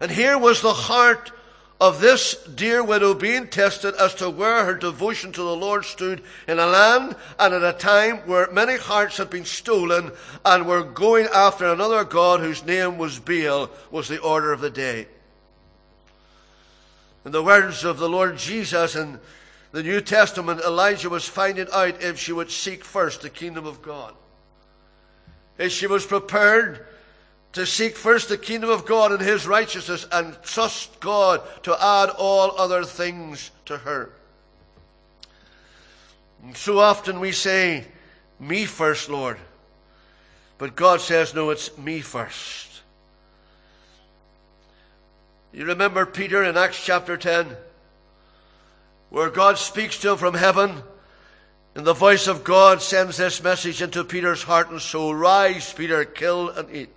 And 0.00 0.10
here 0.10 0.36
was 0.36 0.60
the 0.60 0.74
heart 0.74 1.32
of 1.80 2.00
this 2.00 2.34
dear 2.44 2.82
widow 2.82 3.14
being 3.14 3.48
tested 3.48 3.94
as 3.94 4.14
to 4.14 4.30
where 4.30 4.64
her 4.64 4.74
devotion 4.74 5.32
to 5.32 5.42
the 5.42 5.56
Lord 5.56 5.84
stood 5.84 6.22
in 6.48 6.58
a 6.58 6.66
land 6.66 7.16
and 7.38 7.54
at 7.54 7.62
a 7.62 7.78
time 7.78 8.18
where 8.18 8.50
many 8.50 8.76
hearts 8.76 9.16
had 9.18 9.30
been 9.30 9.44
stolen 9.44 10.12
and 10.44 10.66
were 10.66 10.82
going 10.82 11.26
after 11.34 11.66
another 11.66 12.04
God 12.04 12.40
whose 12.40 12.64
name 12.64 12.98
was 12.98 13.18
Baal 13.18 13.70
was 13.90 14.08
the 14.08 14.20
order 14.20 14.52
of 14.52 14.60
the 14.60 14.70
day. 14.70 15.06
In 17.24 17.32
the 17.32 17.42
words 17.42 17.84
of 17.84 17.98
the 17.98 18.08
Lord 18.08 18.38
Jesus 18.38 18.96
in 18.96 19.18
the 19.72 19.82
New 19.82 20.00
Testament, 20.00 20.60
Elijah 20.60 21.10
was 21.10 21.26
finding 21.26 21.66
out 21.72 22.02
if 22.02 22.18
she 22.18 22.32
would 22.32 22.50
seek 22.50 22.84
first 22.84 23.22
the 23.22 23.30
kingdom 23.30 23.66
of 23.66 23.82
God 23.82 24.14
is 25.58 25.72
she 25.72 25.86
was 25.86 26.04
prepared 26.04 26.86
to 27.52 27.64
seek 27.64 27.96
first 27.96 28.28
the 28.28 28.36
kingdom 28.36 28.68
of 28.68 28.84
God 28.84 29.12
and 29.12 29.20
his 29.20 29.46
righteousness 29.46 30.06
and 30.12 30.36
trust 30.42 31.00
God 31.00 31.40
to 31.62 31.72
add 31.72 32.10
all 32.10 32.58
other 32.58 32.84
things 32.84 33.50
to 33.64 33.78
her. 33.78 34.10
And 36.42 36.56
so 36.56 36.78
often 36.78 37.18
we 37.18 37.32
say, 37.32 37.86
Me 38.38 38.66
first, 38.66 39.08
Lord. 39.08 39.38
But 40.58 40.76
God 40.76 41.00
says, 41.00 41.34
No, 41.34 41.50
it's 41.50 41.76
me 41.78 42.00
first. 42.00 42.82
You 45.52 45.64
remember 45.64 46.04
Peter 46.04 46.42
in 46.44 46.58
Acts 46.58 46.84
chapter 46.84 47.16
10, 47.16 47.56
where 49.08 49.30
God 49.30 49.56
speaks 49.56 49.98
to 50.00 50.12
him 50.12 50.18
from 50.18 50.34
heaven 50.34 50.82
and 51.76 51.84
the 51.84 51.92
voice 51.92 52.26
of 52.26 52.42
God 52.42 52.80
sends 52.80 53.18
this 53.18 53.42
message 53.42 53.82
into 53.82 54.02
Peter's 54.02 54.42
heart 54.42 54.70
and 54.70 54.80
soul 54.80 55.14
Rise, 55.14 55.74
Peter, 55.74 56.06
kill 56.06 56.48
and 56.48 56.74
eat. 56.74 56.88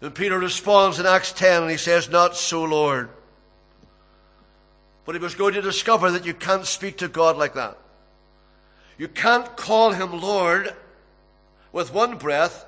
And 0.00 0.14
Peter 0.14 0.38
responds 0.38 0.98
in 0.98 1.04
Acts 1.04 1.32
10 1.32 1.64
and 1.64 1.70
he 1.70 1.76
says, 1.76 2.08
Not 2.08 2.36
so, 2.36 2.64
Lord. 2.64 3.10
But 5.04 5.14
he 5.14 5.20
was 5.20 5.34
going 5.34 5.52
to 5.54 5.60
discover 5.60 6.10
that 6.12 6.24
you 6.24 6.32
can't 6.32 6.64
speak 6.64 6.96
to 6.98 7.08
God 7.08 7.36
like 7.36 7.52
that. 7.52 7.76
You 8.96 9.08
can't 9.08 9.54
call 9.58 9.92
him 9.92 10.22
Lord 10.22 10.74
with 11.70 11.92
one 11.92 12.16
breath 12.16 12.64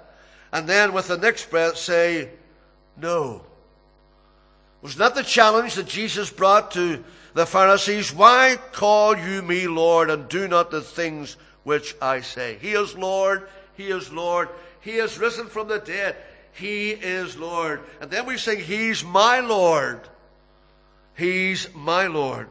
and 0.53 0.69
then 0.69 0.93
with 0.93 1.09
the 1.09 1.17
next 1.17 1.49
breath 1.49 1.79
say, 1.79 2.29
No. 2.99 3.47
Was 4.83 4.99
not 4.99 5.15
the 5.15 5.23
challenge 5.23 5.75
that 5.75 5.87
Jesus 5.87 6.31
brought 6.31 6.71
to 6.73 7.05
the 7.35 7.47
Pharisees, 7.47 8.15
Why 8.15 8.59
call 8.73 9.17
you 9.17 9.43
me 9.43 9.67
Lord 9.67 10.11
and 10.11 10.29
do 10.29 10.49
not 10.49 10.71
the 10.71 10.81
things 10.81 11.37
which 11.65 11.95
I 12.01 12.23
say? 12.23 12.59
He 12.61 12.73
is 12.73 12.97
Lord, 12.97 13.49
He 13.77 13.89
is 13.89 14.11
Lord, 14.11 14.49
He 14.81 14.97
has 14.97 15.19
risen 15.19 15.47
from 15.47 15.69
the 15.69 15.79
dead, 15.79 16.17
He 16.53 16.91
is 16.91 17.37
Lord. 17.37 17.81
And 18.01 18.11
then 18.11 18.27
we 18.27 18.39
sing, 18.39 18.59
He's 18.61 19.05
my 19.05 19.41
Lord. 19.41 20.01
He's 21.15 21.69
my 21.75 22.07
Lord. 22.07 22.49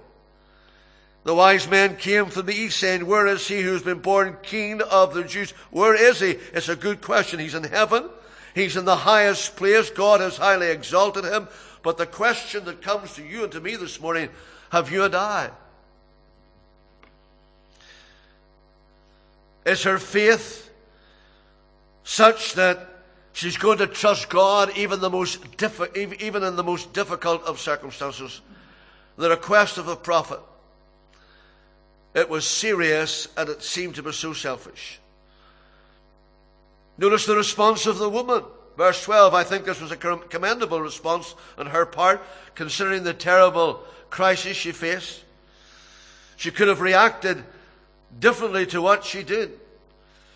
The 1.23 1.35
wise 1.35 1.67
men 1.67 1.97
came 1.97 2.27
from 2.27 2.45
the 2.45 2.53
east 2.53 2.79
saying, 2.79 3.05
Where 3.05 3.27
is 3.27 3.47
he 3.47 3.61
who's 3.61 3.81
been 3.81 3.99
born 3.99 4.37
king 4.41 4.81
of 4.81 5.13
the 5.13 5.23
Jews? 5.23 5.51
Where 5.71 5.95
is 5.95 6.19
he? 6.19 6.37
It's 6.53 6.69
a 6.69 6.75
good 6.75 7.01
question. 7.01 7.39
He's 7.39 7.55
in 7.55 7.63
heaven. 7.63 8.09
He's 8.55 8.77
in 8.77 8.85
the 8.85 8.95
highest 8.95 9.55
place. 9.55 9.89
God 9.89 10.21
has 10.21 10.37
highly 10.37 10.69
exalted 10.69 11.25
him. 11.25 11.47
But 11.81 11.97
the 11.97 12.05
question 12.05 12.65
that 12.65 12.81
comes 12.81 13.13
to 13.15 13.23
you 13.23 13.43
and 13.43 13.51
to 13.53 13.61
me 13.61 13.75
this 13.75 13.99
morning 13.99 14.29
have 14.71 14.91
you 14.91 15.03
and 15.03 15.15
I? 15.15 15.49
Is 19.65 19.83
her 19.83 19.97
faith 19.97 20.69
such 22.03 22.53
that 22.53 22.89
She's 23.39 23.55
going 23.55 23.77
to 23.77 23.87
trust 23.87 24.27
God 24.29 24.75
even, 24.75 24.99
the 24.99 25.09
most 25.09 25.39
even 25.95 26.43
in 26.43 26.57
the 26.57 26.63
most 26.63 26.91
difficult 26.91 27.41
of 27.43 27.57
circumstances. 27.57 28.41
The 29.15 29.29
request 29.29 29.77
of 29.77 29.85
the 29.85 29.95
prophet. 29.95 30.41
It 32.13 32.29
was 32.29 32.45
serious 32.45 33.29
and 33.37 33.47
it 33.47 33.63
seemed 33.63 33.95
to 33.95 34.03
be 34.03 34.11
so 34.11 34.33
selfish. 34.33 34.99
Notice 36.97 37.25
the 37.25 37.37
response 37.37 37.85
of 37.85 37.97
the 37.97 38.09
woman. 38.09 38.43
Verse 38.79 39.03
12, 39.03 39.33
I 39.33 39.43
think 39.43 39.65
this 39.65 39.81
was 39.81 39.91
a 39.91 39.97
commendable 39.97 40.79
response 40.79 41.35
on 41.57 41.65
her 41.65 41.85
part, 41.85 42.23
considering 42.55 43.03
the 43.03 43.13
terrible 43.13 43.83
crisis 44.09 44.55
she 44.55 44.71
faced. 44.71 45.21
She 46.37 46.49
could 46.49 46.69
have 46.69 46.79
reacted 46.79 47.43
differently 48.21 48.65
to 48.67 48.81
what 48.81 49.03
she 49.03 49.21
did. 49.21 49.59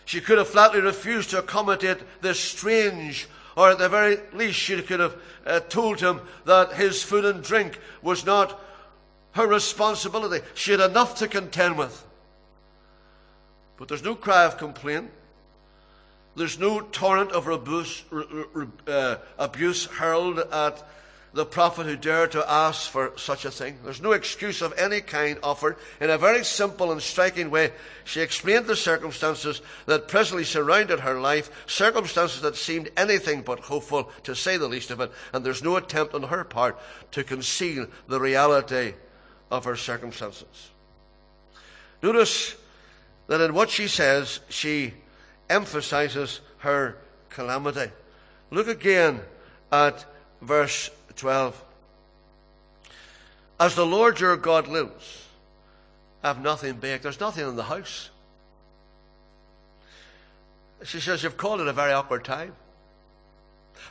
She 0.03 0.19
could 0.19 0.39
have 0.39 0.49
flatly 0.49 0.81
refused 0.81 1.29
to 1.29 1.39
accommodate 1.39 1.99
this 2.19 2.37
strange, 2.37 3.29
or 3.55 3.69
at 3.69 3.77
the 3.77 3.87
very 3.87 4.17
least, 4.33 4.59
she 4.59 4.81
could 4.81 4.99
have 4.99 5.15
uh, 5.45 5.61
told 5.61 6.01
him 6.01 6.19
that 6.43 6.73
his 6.73 7.01
food 7.01 7.23
and 7.23 7.41
drink 7.41 7.79
was 8.01 8.25
not 8.25 8.61
her 9.35 9.47
responsibility. 9.47 10.45
She 10.53 10.71
had 10.71 10.81
enough 10.81 11.15
to 11.19 11.29
contend 11.29 11.77
with. 11.77 12.05
But 13.77 13.87
there's 13.87 14.03
no 14.03 14.15
cry 14.15 14.43
of 14.43 14.57
complaint. 14.57 15.11
There's 16.35 16.57
no 16.57 16.81
torrent 16.81 17.31
of 17.31 17.47
abuse, 17.47 18.03
uh, 18.87 19.17
abuse 19.37 19.85
hurled 19.85 20.39
at 20.39 20.83
the 21.33 21.45
prophet 21.45 21.87
who 21.87 21.95
dared 21.95 22.31
to 22.31 22.51
ask 22.51 22.89
for 22.91 23.11
such 23.17 23.43
a 23.43 23.51
thing. 23.51 23.79
There's 23.83 24.01
no 24.01 24.11
excuse 24.11 24.61
of 24.61 24.73
any 24.77 25.01
kind 25.01 25.39
offered. 25.41 25.77
In 25.99 26.11
a 26.11 26.17
very 26.17 26.43
simple 26.43 26.91
and 26.91 27.01
striking 27.01 27.49
way, 27.49 27.71
she 28.03 28.21
explained 28.21 28.67
the 28.67 28.75
circumstances 28.75 29.61
that 29.87 30.07
presently 30.07 30.43
surrounded 30.43 30.99
her 30.99 31.19
life, 31.19 31.49
circumstances 31.65 32.41
that 32.41 32.55
seemed 32.55 32.91
anything 32.95 33.41
but 33.41 33.61
hopeful, 33.61 34.11
to 34.23 34.35
say 34.35 34.57
the 34.57 34.67
least 34.67 34.91
of 34.91 35.01
it, 35.01 35.11
and 35.33 35.43
there's 35.43 35.63
no 35.63 35.75
attempt 35.75 36.13
on 36.13 36.23
her 36.23 36.43
part 36.43 36.79
to 37.11 37.23
conceal 37.23 37.87
the 38.07 38.19
reality 38.19 38.93
of 39.49 39.65
her 39.65 39.75
circumstances. 39.75 40.69
Notice 42.03 42.55
that 43.27 43.41
in 43.41 43.55
what 43.55 43.71
she 43.71 43.87
says, 43.87 44.39
she 44.49 44.93
emphasizes 45.49 46.41
her 46.59 46.97
calamity. 47.29 47.91
Look 48.51 48.67
again 48.67 49.21
at 49.71 50.05
verse 50.41 50.89
12. 51.15 51.63
As 53.59 53.75
the 53.75 53.85
Lord 53.85 54.19
your 54.19 54.37
God 54.37 54.67
lives, 54.67 55.27
I 56.23 56.27
have 56.27 56.41
nothing 56.41 56.75
baked. 56.75 57.03
There's 57.03 57.19
nothing 57.19 57.47
in 57.47 57.55
the 57.55 57.63
house. 57.63 58.09
She 60.83 60.99
says, 60.99 61.23
You've 61.23 61.37
called 61.37 61.61
it 61.61 61.67
a 61.67 61.73
very 61.73 61.93
awkward 61.93 62.23
time. 62.23 62.53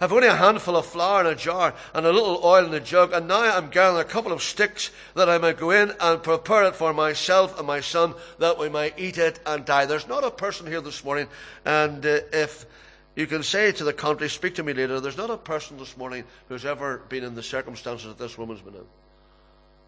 I've 0.01 0.13
only 0.13 0.29
a 0.29 0.35
handful 0.35 0.77
of 0.77 0.87
flour 0.87 1.21
in 1.21 1.27
a 1.27 1.35
jar 1.35 1.75
and 1.95 2.07
a 2.07 2.13
little 2.13 2.41
oil 2.43 2.67
in 2.67 2.75
a 2.75 2.81
jug, 2.81 3.13
and 3.13 3.29
now 3.29 3.43
I'm 3.43 3.71
gathering 3.71 4.01
a 4.01 4.05
couple 4.05 4.33
of 4.33 4.43
sticks 4.43 4.91
that 5.15 5.29
I 5.29 5.39
may 5.39 5.53
go 5.53 5.71
in 5.71 5.93
and 6.01 6.23
prepare 6.23 6.65
it 6.65 6.75
for 6.75 6.93
myself 6.93 7.59
and 7.59 7.67
my 7.67 7.81
son 7.81 8.15
that 8.39 8.59
we 8.59 8.69
might 8.69 8.99
eat 8.99 9.19
it 9.19 9.39
and 9.47 9.65
die. 9.65 9.87
There's 9.87 10.09
not 10.09 10.25
a 10.25 10.31
person 10.31 10.67
here 10.67 10.81
this 10.81 11.05
morning, 11.05 11.29
and 11.65 12.05
uh, 12.05 12.21
if 12.33 12.67
you 13.15 13.27
can 13.27 13.43
say 13.43 13.73
to 13.73 13.85
the 13.85 13.93
country, 13.93 14.29
speak 14.29 14.55
to 14.57 14.63
me 14.63 14.73
later, 14.73 14.99
there's 14.99 15.17
not 15.17 15.31
a 15.31 15.37
person 15.37 15.77
this 15.79 15.97
morning 15.97 16.25
who's 16.49 16.65
ever 16.65 17.03
been 17.09 17.25
in 17.25 17.35
the 17.35 17.43
circumstances 17.43 18.07
that 18.09 18.19
this 18.19 18.39
woman's 18.39 18.63
been 18.63 18.75
in. 18.75 18.87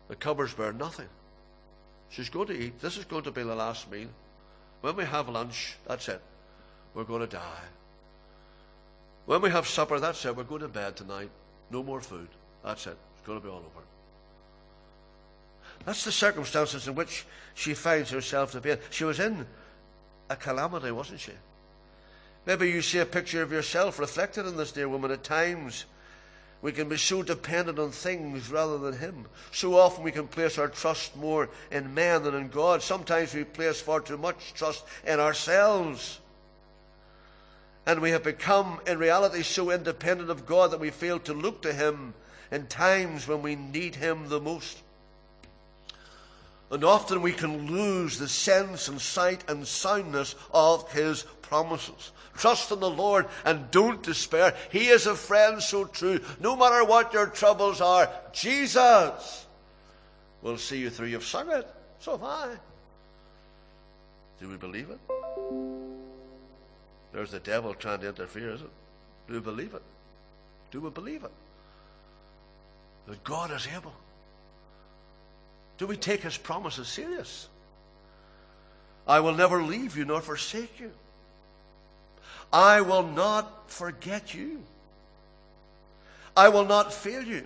The 0.08 0.16
cupboards 0.16 0.54
bear 0.54 0.72
nothing. 0.72 1.08
She's 2.10 2.28
going 2.28 2.48
to 2.48 2.58
eat. 2.58 2.80
This 2.80 2.98
is 2.98 3.04
going 3.04 3.24
to 3.24 3.32
be 3.32 3.42
the 3.42 3.54
last 3.54 3.90
meal. 3.90 4.08
When 4.82 4.94
we 4.96 5.04
have 5.04 5.28
lunch, 5.28 5.76
that's 5.88 6.08
it. 6.08 6.20
We're 6.94 7.04
going 7.04 7.22
to 7.22 7.26
die. 7.26 7.62
When 9.26 9.40
we 9.40 9.50
have 9.50 9.66
supper, 9.66 9.98
that's 9.98 10.24
it. 10.24 10.36
We're 10.36 10.44
going 10.44 10.60
to 10.60 10.68
bed 10.68 10.96
tonight. 10.96 11.30
No 11.70 11.82
more 11.82 12.00
food. 12.00 12.28
That's 12.62 12.86
it. 12.86 12.96
It's 13.16 13.26
going 13.26 13.40
to 13.40 13.44
be 13.44 13.50
all 13.50 13.58
over. 13.58 13.84
That's 15.84 16.04
the 16.04 16.12
circumstances 16.12 16.88
in 16.88 16.94
which 16.94 17.26
she 17.54 17.74
finds 17.74 18.10
herself 18.10 18.52
to 18.52 18.60
be 18.60 18.70
in. 18.70 18.78
She 18.90 19.04
was 19.04 19.20
in 19.20 19.46
a 20.30 20.36
calamity, 20.36 20.90
wasn't 20.90 21.20
she? 21.20 21.32
Maybe 22.46 22.70
you 22.70 22.82
see 22.82 22.98
a 22.98 23.06
picture 23.06 23.42
of 23.42 23.52
yourself 23.52 23.98
reflected 23.98 24.46
in 24.46 24.56
this 24.56 24.72
dear 24.72 24.88
woman 24.88 25.10
at 25.10 25.24
times. 25.24 25.86
We 26.60 26.72
can 26.72 26.88
be 26.88 26.96
so 26.96 27.22
dependent 27.22 27.78
on 27.78 27.90
things 27.90 28.50
rather 28.50 28.78
than 28.78 28.98
Him. 28.98 29.26
So 29.52 29.76
often 29.76 30.04
we 30.04 30.12
can 30.12 30.26
place 30.26 30.58
our 30.58 30.68
trust 30.68 31.16
more 31.16 31.50
in 31.70 31.92
man 31.92 32.22
than 32.22 32.34
in 32.34 32.48
God. 32.48 32.82
Sometimes 32.82 33.34
we 33.34 33.44
place 33.44 33.80
far 33.80 34.00
too 34.00 34.16
much 34.16 34.54
trust 34.54 34.84
in 35.06 35.20
ourselves. 35.20 36.20
And 37.86 38.00
we 38.00 38.10
have 38.10 38.22
become, 38.22 38.80
in 38.86 38.98
reality, 38.98 39.42
so 39.42 39.70
independent 39.70 40.30
of 40.30 40.46
God 40.46 40.70
that 40.70 40.80
we 40.80 40.90
fail 40.90 41.18
to 41.20 41.34
look 41.34 41.62
to 41.62 41.72
Him 41.72 42.14
in 42.50 42.66
times 42.66 43.28
when 43.28 43.42
we 43.42 43.56
need 43.56 43.96
Him 43.96 44.28
the 44.28 44.40
most. 44.40 44.78
And 46.70 46.82
often 46.82 47.20
we 47.20 47.32
can 47.32 47.70
lose 47.70 48.18
the 48.18 48.28
sense 48.28 48.88
and 48.88 49.00
sight 49.00 49.44
and 49.48 49.66
soundness 49.66 50.34
of 50.52 50.90
His 50.92 51.24
promises. 51.42 52.10
Trust 52.36 52.72
in 52.72 52.80
the 52.80 52.90
Lord 52.90 53.26
and 53.44 53.70
don't 53.70 54.02
despair. 54.02 54.54
He 54.72 54.88
is 54.88 55.06
a 55.06 55.14
friend 55.14 55.62
so 55.62 55.84
true. 55.84 56.20
No 56.40 56.56
matter 56.56 56.84
what 56.84 57.12
your 57.12 57.26
troubles 57.26 57.80
are, 57.80 58.10
Jesus 58.32 59.46
will 60.42 60.58
see 60.58 60.78
you 60.78 60.90
through. 60.90 61.08
You've 61.08 61.24
sung 61.24 61.50
it. 61.50 61.66
So 62.00 62.12
have 62.12 62.24
I. 62.24 62.56
Do 64.40 64.48
we 64.48 64.56
believe 64.56 64.90
it? 64.90 65.73
There's 67.14 67.30
the 67.30 67.38
devil 67.38 67.72
trying 67.74 68.00
to 68.00 68.08
interfere, 68.08 68.50
isn't 68.50 68.66
it? 68.66 68.72
Do 69.28 69.34
we 69.34 69.40
believe 69.40 69.72
it? 69.72 69.82
Do 70.72 70.80
we 70.80 70.90
believe 70.90 71.22
it? 71.22 71.30
That 73.06 73.22
God 73.22 73.52
is 73.52 73.68
able. 73.74 73.92
Do 75.78 75.86
we 75.86 75.96
take 75.96 76.22
his 76.22 76.36
promises 76.36 76.88
serious? 76.88 77.48
I 79.06 79.20
will 79.20 79.34
never 79.34 79.62
leave 79.62 79.96
you 79.96 80.04
nor 80.04 80.20
forsake 80.22 80.80
you. 80.80 80.90
I 82.52 82.80
will 82.80 83.06
not 83.06 83.70
forget 83.70 84.34
you. 84.34 84.60
I 86.36 86.48
will 86.48 86.64
not 86.64 86.92
fail 86.92 87.22
you. 87.22 87.44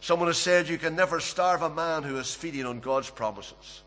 Someone 0.00 0.28
has 0.28 0.38
said 0.38 0.68
you 0.68 0.78
can 0.78 0.94
never 0.94 1.18
starve 1.18 1.62
a 1.62 1.70
man 1.70 2.04
who 2.04 2.18
is 2.18 2.32
feeding 2.32 2.66
on 2.66 2.78
God's 2.78 3.10
promises. 3.10 3.82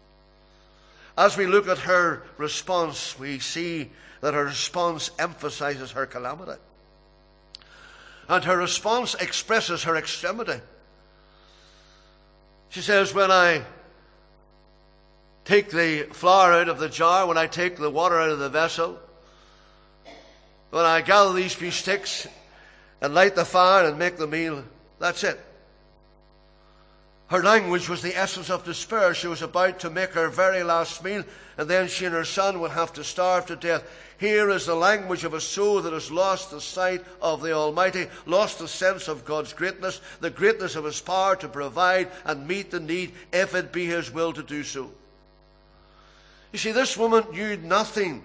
As 1.18 1.36
we 1.36 1.48
look 1.48 1.68
at 1.68 1.80
her 1.80 2.22
response, 2.38 3.18
we 3.18 3.40
see 3.40 3.90
that 4.22 4.36
her 4.36 4.46
response 4.46 5.10
emphasizes 5.18 5.92
her 5.92 6.06
calamity. 6.06 6.62
And 8.30 8.44
her 8.44 8.58
response 8.58 9.16
expresses 9.16 9.84
her 9.84 9.96
extremity. 9.96 10.60
She 12.70 12.82
says, 12.82 13.14
When 13.14 13.32
I 13.32 13.64
take 15.44 15.72
the 15.72 16.04
flour 16.12 16.54
out 16.54 16.70
of 16.70 16.78
the 16.78 16.90
jar, 16.90 17.26
when 17.26 17.38
I 17.38 17.48
take 17.48 17.78
the 17.78 17.90
water 17.90 18.20
out 18.20 18.30
of 18.30 18.40
the 18.40 18.50
vessel, 18.50 19.00
when 20.70 20.86
I 20.86 21.02
gather 21.02 21.34
these 21.34 21.54
few 21.54 21.72
sticks 21.72 22.28
and 23.02 23.16
light 23.16 23.36
the 23.36 23.46
fire 23.46 23.88
and 23.88 23.98
make 23.98 24.18
the 24.18 24.28
meal, 24.28 24.64
that's 25.00 25.24
it. 25.24 25.40
Her 27.30 27.44
language 27.44 27.90
was 27.90 28.02
the 28.02 28.16
essence 28.18 28.50
of 28.50 28.64
despair. 28.64 29.14
She 29.14 29.28
was 29.28 29.42
about 29.42 29.80
to 29.80 29.90
make 29.90 30.12
her 30.12 30.30
very 30.30 30.64
last 30.64 31.04
meal, 31.04 31.26
and 31.58 31.70
then 31.70 31.90
she 31.90 32.06
and 32.06 32.16
her 32.16 32.24
son 32.24 32.62
would 32.62 32.72
have 32.72 32.94
to 32.94 33.04
starve 33.04 33.46
to 33.48 33.58
death. 33.58 33.84
Here 34.18 34.50
is 34.50 34.66
the 34.66 34.76
language 34.76 35.26
of 35.26 35.34
a 35.34 35.42
soul 35.42 35.82
that 35.82 35.92
has 35.92 36.10
lost 36.10 36.52
the 36.52 36.62
sight 36.62 37.04
of 37.22 37.42
the 37.42 37.52
Almighty, 37.52 38.08
lost 38.26 38.60
the 38.60 38.68
sense 38.68 39.10
of 39.10 39.26
God's 39.26 39.52
greatness, 39.52 40.00
the 40.22 40.30
greatness 40.30 40.78
of 40.78 40.86
His 40.86 41.02
power 41.02 41.36
to 41.36 41.50
provide 41.50 42.10
and 42.24 42.48
meet 42.48 42.72
the 42.72 42.80
need 42.80 43.12
if 43.34 43.54
it 43.54 43.74
be 43.74 43.88
His 43.88 44.10
will 44.10 44.32
to 44.32 44.42
do 44.42 44.64
so. 44.64 44.90
You 46.54 46.60
see, 46.60 46.72
this 46.72 46.96
woman 46.96 47.26
knew 47.32 47.58
nothing 47.58 48.24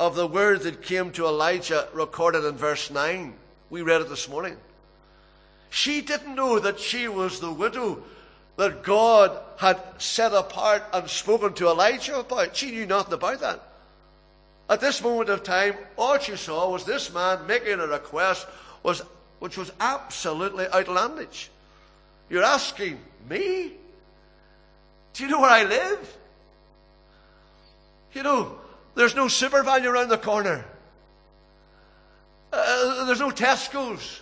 of 0.00 0.16
the 0.16 0.26
word 0.26 0.62
that 0.62 0.82
came 0.82 1.12
to 1.12 1.26
Elijah 1.26 1.88
recorded 1.92 2.44
in 2.44 2.56
verse 2.56 2.90
9. 2.90 3.34
We 3.70 3.82
read 3.82 4.00
it 4.00 4.08
this 4.08 4.28
morning. 4.28 4.56
She 5.70 6.00
didn't 6.00 6.34
know 6.34 6.58
that 6.58 6.80
she 6.80 7.08
was 7.08 7.40
the 7.40 7.52
widow 7.52 8.02
that 8.56 8.82
God 8.82 9.38
had 9.58 9.80
set 9.98 10.32
apart 10.32 10.82
and 10.92 11.08
spoken 11.08 11.52
to 11.54 11.68
Elijah 11.68 12.18
about. 12.18 12.56
She 12.56 12.70
knew 12.70 12.86
nothing 12.86 13.14
about 13.14 13.40
that. 13.40 13.62
At 14.68 14.80
this 14.80 15.02
moment 15.02 15.30
of 15.30 15.42
time, 15.42 15.74
all 15.96 16.18
she 16.18 16.36
saw 16.36 16.70
was 16.70 16.84
this 16.84 17.12
man 17.12 17.46
making 17.46 17.80
a 17.80 17.86
request 17.86 18.46
was, 18.82 19.02
which 19.38 19.56
was 19.56 19.72
absolutely 19.80 20.66
outlandish. 20.68 21.50
You're 22.28 22.44
asking 22.44 22.98
me? 23.28 23.72
Do 25.14 25.22
you 25.22 25.30
know 25.30 25.40
where 25.40 25.50
I 25.50 25.64
live? 25.64 26.16
You 28.12 28.22
know, 28.22 28.58
there's 28.94 29.14
no 29.14 29.26
SuperValu 29.26 29.86
around 29.86 30.08
the 30.08 30.18
corner. 30.18 30.64
Uh, 32.52 33.04
there's 33.04 33.20
no 33.20 33.30
Tesco's. 33.30 34.20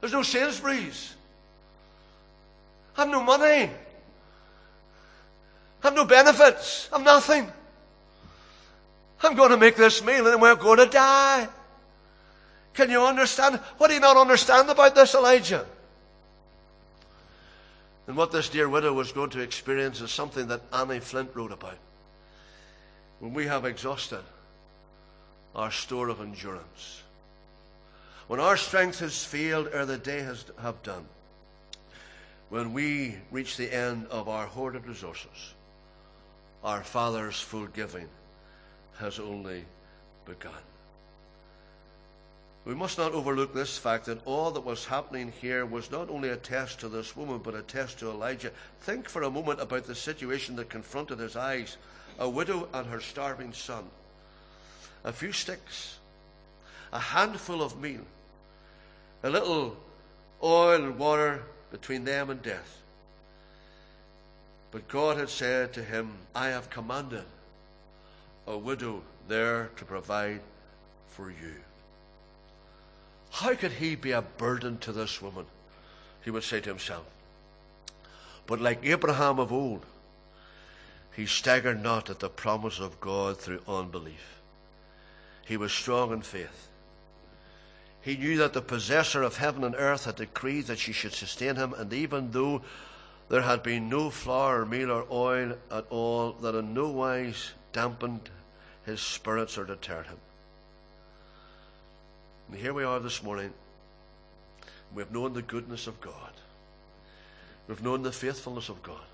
There's 0.00 0.12
no 0.12 0.22
Sainsbury's. 0.22 1.14
I've 2.96 3.08
no 3.08 3.22
money. 3.22 3.70
I've 5.82 5.94
no 5.94 6.04
benefits. 6.04 6.88
I've 6.92 7.02
nothing. 7.02 7.50
I'm 9.22 9.34
going 9.34 9.50
to 9.50 9.56
make 9.56 9.76
this 9.76 10.02
meal 10.02 10.26
and 10.26 10.40
we're 10.40 10.54
going 10.56 10.78
to 10.78 10.86
die. 10.86 11.48
Can 12.72 12.90
you 12.90 13.02
understand? 13.02 13.56
What 13.78 13.88
do 13.88 13.94
you 13.94 14.00
not 14.00 14.16
understand 14.16 14.70
about 14.70 14.94
this, 14.94 15.14
Elijah? 15.14 15.66
And 18.06 18.16
what 18.16 18.32
this 18.32 18.48
dear 18.48 18.68
widow 18.68 18.92
was 18.92 19.12
going 19.12 19.30
to 19.30 19.40
experience 19.40 20.00
is 20.00 20.10
something 20.10 20.48
that 20.48 20.62
Annie 20.72 21.00
Flint 21.00 21.30
wrote 21.34 21.52
about. 21.52 21.78
When 23.18 23.34
we 23.34 23.46
have 23.46 23.64
exhausted 23.64 24.22
our 25.54 25.70
store 25.70 26.08
of 26.08 26.20
endurance, 26.20 27.02
when 28.30 28.38
our 28.38 28.56
strength 28.56 29.00
has 29.00 29.24
failed 29.24 29.68
ere 29.72 29.84
the 29.84 29.98
day 29.98 30.20
has 30.20 30.44
have 30.62 30.80
done, 30.84 31.04
when 32.48 32.72
we 32.72 33.16
reach 33.32 33.56
the 33.56 33.74
end 33.74 34.06
of 34.06 34.28
our 34.28 34.46
hoarded 34.46 34.86
resources, 34.86 35.54
our 36.62 36.84
Father's 36.84 37.40
full 37.40 37.66
giving 37.66 38.06
has 38.98 39.18
only 39.18 39.64
begun. 40.26 40.62
We 42.64 42.72
must 42.72 42.98
not 42.98 43.14
overlook 43.14 43.52
this 43.52 43.76
fact 43.76 44.04
that 44.04 44.24
all 44.24 44.52
that 44.52 44.60
was 44.60 44.84
happening 44.84 45.32
here 45.40 45.66
was 45.66 45.90
not 45.90 46.08
only 46.08 46.28
a 46.28 46.36
test 46.36 46.78
to 46.80 46.88
this 46.88 47.16
woman, 47.16 47.40
but 47.42 47.56
a 47.56 47.62
test 47.62 47.98
to 47.98 48.10
Elijah. 48.10 48.52
Think 48.82 49.08
for 49.08 49.24
a 49.24 49.30
moment 49.30 49.60
about 49.60 49.86
the 49.86 49.96
situation 49.96 50.54
that 50.54 50.70
confronted 50.70 51.18
his 51.18 51.34
eyes 51.34 51.78
a 52.16 52.30
widow 52.30 52.68
and 52.72 52.86
her 52.86 53.00
starving 53.00 53.52
son, 53.52 53.86
a 55.02 55.12
few 55.12 55.32
sticks, 55.32 55.98
a 56.92 57.00
handful 57.00 57.60
of 57.60 57.80
meal, 57.80 58.06
a 59.22 59.30
little 59.30 59.76
oil 60.42 60.84
and 60.84 60.98
water 60.98 61.42
between 61.70 62.04
them 62.04 62.30
and 62.30 62.42
death. 62.42 62.80
But 64.70 64.88
God 64.88 65.16
had 65.16 65.28
said 65.28 65.72
to 65.74 65.82
him, 65.82 66.12
I 66.34 66.48
have 66.48 66.70
commanded 66.70 67.24
a 68.46 68.56
widow 68.56 69.02
there 69.28 69.70
to 69.76 69.84
provide 69.84 70.40
for 71.08 71.30
you. 71.30 71.54
How 73.30 73.54
could 73.54 73.72
he 73.72 73.94
be 73.94 74.12
a 74.12 74.22
burden 74.22 74.78
to 74.78 74.92
this 74.92 75.20
woman? 75.20 75.46
He 76.24 76.30
would 76.30 76.44
say 76.44 76.60
to 76.60 76.68
himself. 76.68 77.06
But 78.46 78.60
like 78.60 78.84
Abraham 78.84 79.38
of 79.38 79.52
old, 79.52 79.84
he 81.14 81.26
staggered 81.26 81.82
not 81.82 82.10
at 82.10 82.20
the 82.20 82.28
promise 82.28 82.80
of 82.80 83.00
God 83.00 83.38
through 83.38 83.62
unbelief. 83.68 84.40
He 85.44 85.56
was 85.56 85.72
strong 85.72 86.12
in 86.12 86.22
faith. 86.22 86.69
He 88.02 88.16
knew 88.16 88.38
that 88.38 88.54
the 88.54 88.62
possessor 88.62 89.22
of 89.22 89.36
heaven 89.36 89.62
and 89.62 89.74
earth 89.76 90.06
had 90.06 90.16
decreed 90.16 90.66
that 90.66 90.78
she 90.78 90.92
should 90.92 91.12
sustain 91.12 91.56
him, 91.56 91.74
and 91.74 91.92
even 91.92 92.30
though 92.30 92.62
there 93.28 93.42
had 93.42 93.62
been 93.62 93.88
no 93.88 94.10
flour 94.10 94.62
or 94.62 94.66
meal 94.66 94.90
or 94.90 95.06
oil 95.10 95.56
at 95.70 95.84
all, 95.90 96.32
that 96.32 96.54
in 96.54 96.72
no 96.74 96.88
wise 96.88 97.52
dampened 97.72 98.30
his 98.86 99.00
spirits 99.00 99.58
or 99.58 99.64
deterred 99.64 100.06
him. 100.06 100.16
And 102.48 102.58
here 102.58 102.72
we 102.72 102.84
are 102.84 102.98
this 102.98 103.22
morning. 103.22 103.52
We've 104.94 105.10
known 105.12 105.34
the 105.34 105.42
goodness 105.42 105.86
of 105.86 106.00
God. 106.00 106.32
We've 107.68 107.82
known 107.82 108.02
the 108.02 108.10
faithfulness 108.10 108.68
of 108.68 108.82
God. 108.82 109.04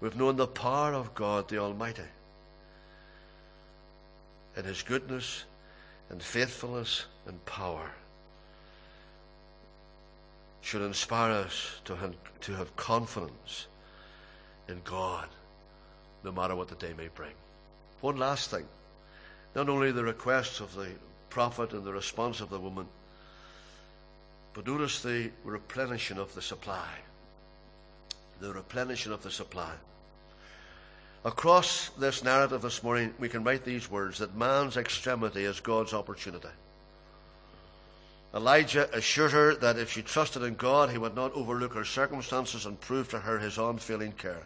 We've 0.00 0.16
known 0.16 0.36
the 0.36 0.46
power 0.46 0.92
of 0.92 1.14
God 1.14 1.48
the 1.48 1.58
Almighty. 1.58 2.02
In 4.56 4.64
His 4.64 4.82
goodness 4.82 5.44
and 6.10 6.22
faithfulness 6.22 7.06
and 7.26 7.44
power 7.46 7.90
should 10.60 10.82
inspire 10.82 11.32
us 11.32 11.80
to 11.84 11.96
have, 11.96 12.14
to 12.40 12.52
have 12.54 12.74
confidence 12.76 13.66
in 14.68 14.80
God, 14.84 15.28
no 16.24 16.32
matter 16.32 16.54
what 16.54 16.68
the 16.68 16.74
day 16.76 16.94
may 16.96 17.08
bring. 17.08 17.32
One 18.00 18.16
last 18.16 18.50
thing. 18.50 18.66
Not 19.54 19.68
only 19.68 19.92
the 19.92 20.04
requests 20.04 20.60
of 20.60 20.74
the 20.74 20.88
prophet 21.28 21.72
and 21.72 21.84
the 21.84 21.92
response 21.92 22.40
of 22.40 22.50
the 22.50 22.60
woman. 22.60 22.86
But 24.54 24.66
notice 24.66 25.02
the 25.02 25.30
replenishing 25.44 26.18
of 26.18 26.34
the 26.34 26.42
supply. 26.42 26.88
The 28.40 28.52
replenishing 28.52 29.12
of 29.12 29.22
the 29.22 29.30
supply. 29.30 29.72
Across 31.24 31.90
this 31.90 32.24
narrative 32.24 32.62
this 32.62 32.82
morning, 32.82 33.14
we 33.18 33.28
can 33.28 33.44
write 33.44 33.64
these 33.64 33.90
words 33.90 34.18
that 34.18 34.36
man's 34.36 34.76
extremity 34.76 35.44
is 35.44 35.60
God's 35.60 35.94
opportunity. 35.94 36.48
Elijah 38.34 38.88
assured 38.94 39.32
her 39.32 39.54
that 39.56 39.78
if 39.78 39.92
she 39.92 40.02
trusted 40.02 40.42
in 40.42 40.54
God, 40.54 40.90
he 40.90 40.98
would 40.98 41.14
not 41.14 41.34
overlook 41.34 41.74
her 41.74 41.84
circumstances 41.84 42.64
and 42.64 42.80
prove 42.80 43.08
to 43.10 43.18
her 43.20 43.38
his 43.38 43.58
unfailing 43.58 44.12
care. 44.12 44.44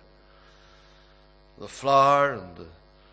The 1.58 1.68
flour 1.68 2.32
and 2.32 2.56
the 2.56 2.66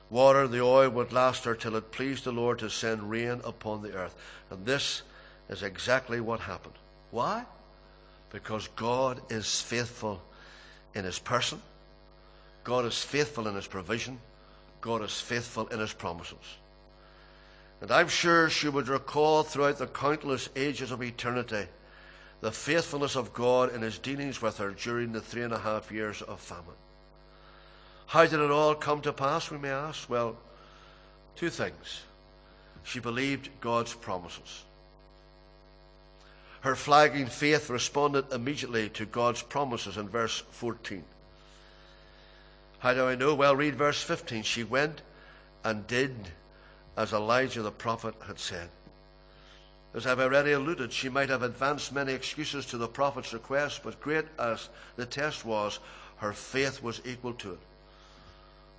water, 0.10 0.48
the 0.48 0.62
oil 0.62 0.90
would 0.90 1.14
last 1.14 1.44
her 1.46 1.56
till 1.56 1.76
it 1.76 1.92
pleased 1.92 2.24
the 2.24 2.32
Lord 2.32 2.60
to 2.60 2.70
send 2.70 3.10
rain 3.10 3.42
upon 3.44 3.82
the 3.82 3.94
earth. 3.94 4.16
And 4.50 4.66
this 4.66 5.04
is 5.50 5.64
exactly 5.64 6.20
what 6.20 6.40
happened. 6.40 6.76
Why? 7.12 7.46
Because 8.32 8.68
God 8.76 9.22
is 9.32 9.62
faithful 9.62 10.22
in 10.96 11.06
His 11.06 11.20
person, 11.20 11.62
God 12.64 12.86
is 12.86 13.02
faithful 13.02 13.48
in 13.48 13.56
His 13.56 13.68
provision, 13.68 14.20
God 14.82 15.04
is 15.04 15.20
faithful 15.20 15.68
in 15.68 15.80
His 15.80 15.94
promises. 15.94 16.58
And 17.84 17.92
I'm 17.92 18.08
sure 18.08 18.50
she 18.50 18.70
would 18.70 18.88
recall 18.88 19.44
throughout 19.44 19.78
the 19.78 19.88
countless 19.88 20.48
ages 20.56 20.92
of 20.92 21.04
eternity 21.04 21.68
the 22.40 22.50
faithfulness 22.50 23.18
of 23.18 23.34
God 23.34 23.76
in 23.76 23.82
His 23.82 23.98
dealings 23.98 24.42
with 24.42 24.58
her 24.60 24.72
during 24.72 25.12
the 25.12 25.20
three 25.20 25.42
and 25.42 25.52
a 25.52 25.60
half 25.60 25.92
years 25.92 26.22
of 26.22 26.40
famine. 26.40 26.80
How 28.06 28.26
did 28.26 28.40
it 28.40 28.52
all 28.52 28.74
come 28.74 29.02
to 29.02 29.12
pass, 29.12 29.52
we 29.52 29.58
may 29.58 29.72
ask? 29.72 30.10
Well, 30.10 30.38
two 31.36 31.50
things. 31.50 32.04
She 32.86 33.02
believed 33.02 33.50
God's 33.60 33.94
promises. 33.94 34.64
Her 36.62 36.78
flagging 36.78 37.26
faith 37.26 37.70
responded 37.70 38.32
immediately 38.32 38.88
to 38.92 39.06
God's 39.06 39.42
promises 39.42 39.98
in 39.98 40.08
verse 40.08 40.42
14. 40.52 41.04
How 42.80 42.94
do 42.94 43.08
I 43.08 43.16
know? 43.16 43.36
Well, 43.36 43.58
read 43.58 43.76
verse 43.76 44.02
15. 44.02 44.44
She 44.44 44.64
went 44.64 45.02
and 45.66 45.86
did 45.86 46.16
as 46.96 47.14
Elijah 47.14 47.62
the 47.62 47.72
prophet 47.72 48.16
had 48.28 48.40
said. 48.40 48.70
As 49.94 50.08
I've 50.08 50.20
already 50.20 50.54
alluded, 50.54 50.92
she 50.92 51.10
might 51.10 51.30
have 51.30 51.44
advanced 51.44 51.94
many 51.94 52.14
excuses 52.14 52.66
to 52.68 52.78
the 52.78 52.88
prophet's 52.88 53.34
request, 53.34 53.82
but 53.84 54.02
great 54.02 54.26
as 54.40 54.70
the 54.96 55.06
test 55.06 55.46
was, 55.46 55.80
her 56.18 56.34
faith 56.34 56.82
was 56.82 57.02
equal 57.06 57.34
to 57.34 57.54
it. 57.54 57.60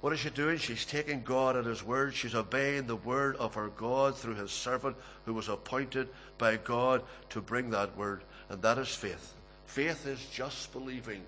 What 0.00 0.12
is 0.12 0.20
she 0.20 0.30
doing? 0.30 0.58
She's 0.58 0.84
taking 0.84 1.22
God 1.22 1.56
at 1.56 1.64
His 1.64 1.82
word. 1.82 2.14
She's 2.14 2.34
obeying 2.34 2.86
the 2.86 2.96
word 2.96 3.36
of 3.36 3.54
her 3.54 3.68
God 3.68 4.14
through 4.16 4.34
His 4.34 4.50
servant 4.50 4.96
who 5.24 5.32
was 5.32 5.48
appointed 5.48 6.08
by 6.36 6.56
God 6.56 7.02
to 7.30 7.40
bring 7.40 7.70
that 7.70 7.96
word. 7.96 8.22
And 8.50 8.60
that 8.60 8.76
is 8.76 8.88
faith. 8.88 9.32
Faith 9.64 10.06
is 10.06 10.22
just 10.26 10.72
believing 10.72 11.22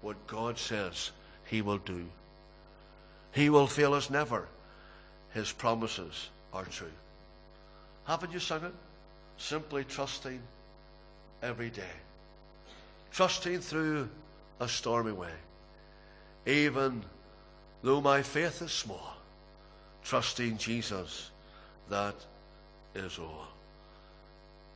what 0.00 0.26
God 0.26 0.58
says 0.58 1.10
He 1.44 1.60
will 1.60 1.76
do. 1.78 2.06
He 3.32 3.50
will 3.50 3.66
fail 3.66 3.92
us 3.92 4.08
never. 4.08 4.48
His 5.34 5.52
promises 5.52 6.30
are 6.52 6.64
true. 6.64 6.92
Haven't 8.04 8.32
you 8.32 8.40
sung 8.40 8.64
it? 8.64 8.74
Simply 9.36 9.84
trusting 9.84 10.40
every 11.42 11.70
day. 11.70 11.96
Trusting 13.12 13.60
through 13.60 14.08
a 14.60 14.68
stormy 14.68 15.12
way. 15.12 15.32
Even 16.46 17.04
though 17.82 18.00
my 18.00 18.22
faith 18.22 18.62
is 18.62 18.72
small, 18.72 19.16
trusting 20.02 20.56
Jesus, 20.56 21.30
that 21.90 22.14
is 22.94 23.18
all. 23.18 23.48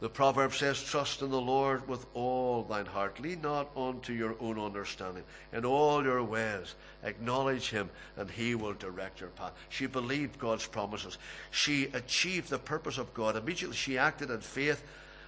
The 0.02 0.08
proverb 0.08 0.52
says, 0.52 0.82
Trust 0.82 1.22
in 1.22 1.30
the 1.30 1.40
Lord 1.40 1.86
with 1.86 2.06
all 2.12 2.64
thine 2.64 2.86
heart. 2.86 3.20
Lean 3.20 3.40
not 3.40 3.70
unto 3.76 4.12
your 4.12 4.34
own 4.40 4.58
understanding. 4.58 5.22
In 5.52 5.64
all 5.64 6.02
your 6.02 6.24
ways, 6.24 6.74
acknowledge 7.04 7.70
him, 7.70 7.88
and 8.16 8.28
he 8.28 8.56
will 8.56 8.72
direct 8.72 9.20
your 9.20 9.28
path. 9.30 9.52
She 9.68 9.86
believed 9.86 10.40
God's 10.40 10.66
promises. 10.66 11.18
She 11.52 11.84
achieved 11.94 12.50
the 12.50 12.58
purpose 12.58 12.98
of 12.98 13.14
God. 13.14 13.36
Immediately 13.36 13.76
she 13.76 13.96
acted 13.96 14.30
in 14.30 14.40
faith 14.40 14.82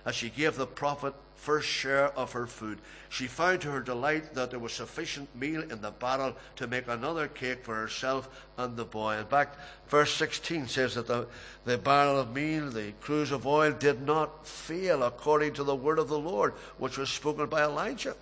as 0.05 0.15
she 0.15 0.31
gave 0.31 0.57
the 0.57 0.67
prophet 0.67 1.15
first 1.37 1.69
share 1.69 2.09
of 2.19 2.33
her 2.33 2.47
food. 2.47 2.79
She 3.09 3.27
found 3.27 3.61
to 3.61 3.71
her 3.71 3.81
delight 3.81 4.35
that 4.35 4.51
there 4.51 4.59
was 4.59 4.73
sufficient 4.73 5.35
meal 5.37 5.63
in 5.63 5.81
the 5.81 5.91
barrel 5.91 6.35
to 6.57 6.67
make 6.67 6.89
another 6.89 7.29
cake 7.29 7.65
for 7.65 7.75
herself 7.75 8.29
and 8.57 8.77
the 8.77 8.85
boy. 8.85 9.19
In 9.19 9.27
fact, 9.27 9.59
verse 9.89 10.15
16 10.15 10.69
says 10.69 10.95
that 10.95 11.07
the, 11.07 11.27
the 11.65 11.77
barrel 11.77 12.19
of 12.19 12.35
meal, 12.35 12.71
the 12.71 12.93
cruse 13.01 13.31
of 13.31 13.47
oil, 13.47 13.73
did 13.73 14.03
not 14.03 14.47
fail 14.47 15.03
according 15.03 15.53
to 15.55 15.65
the 15.65 15.77
word 15.77 15.99
of 15.99 16.09
the 16.09 16.19
Lord, 16.19 16.55
which 16.79 16.97
was 16.97 17.11
spoken 17.11 17.47
by 17.47 17.63
Elijah. 17.63 18.17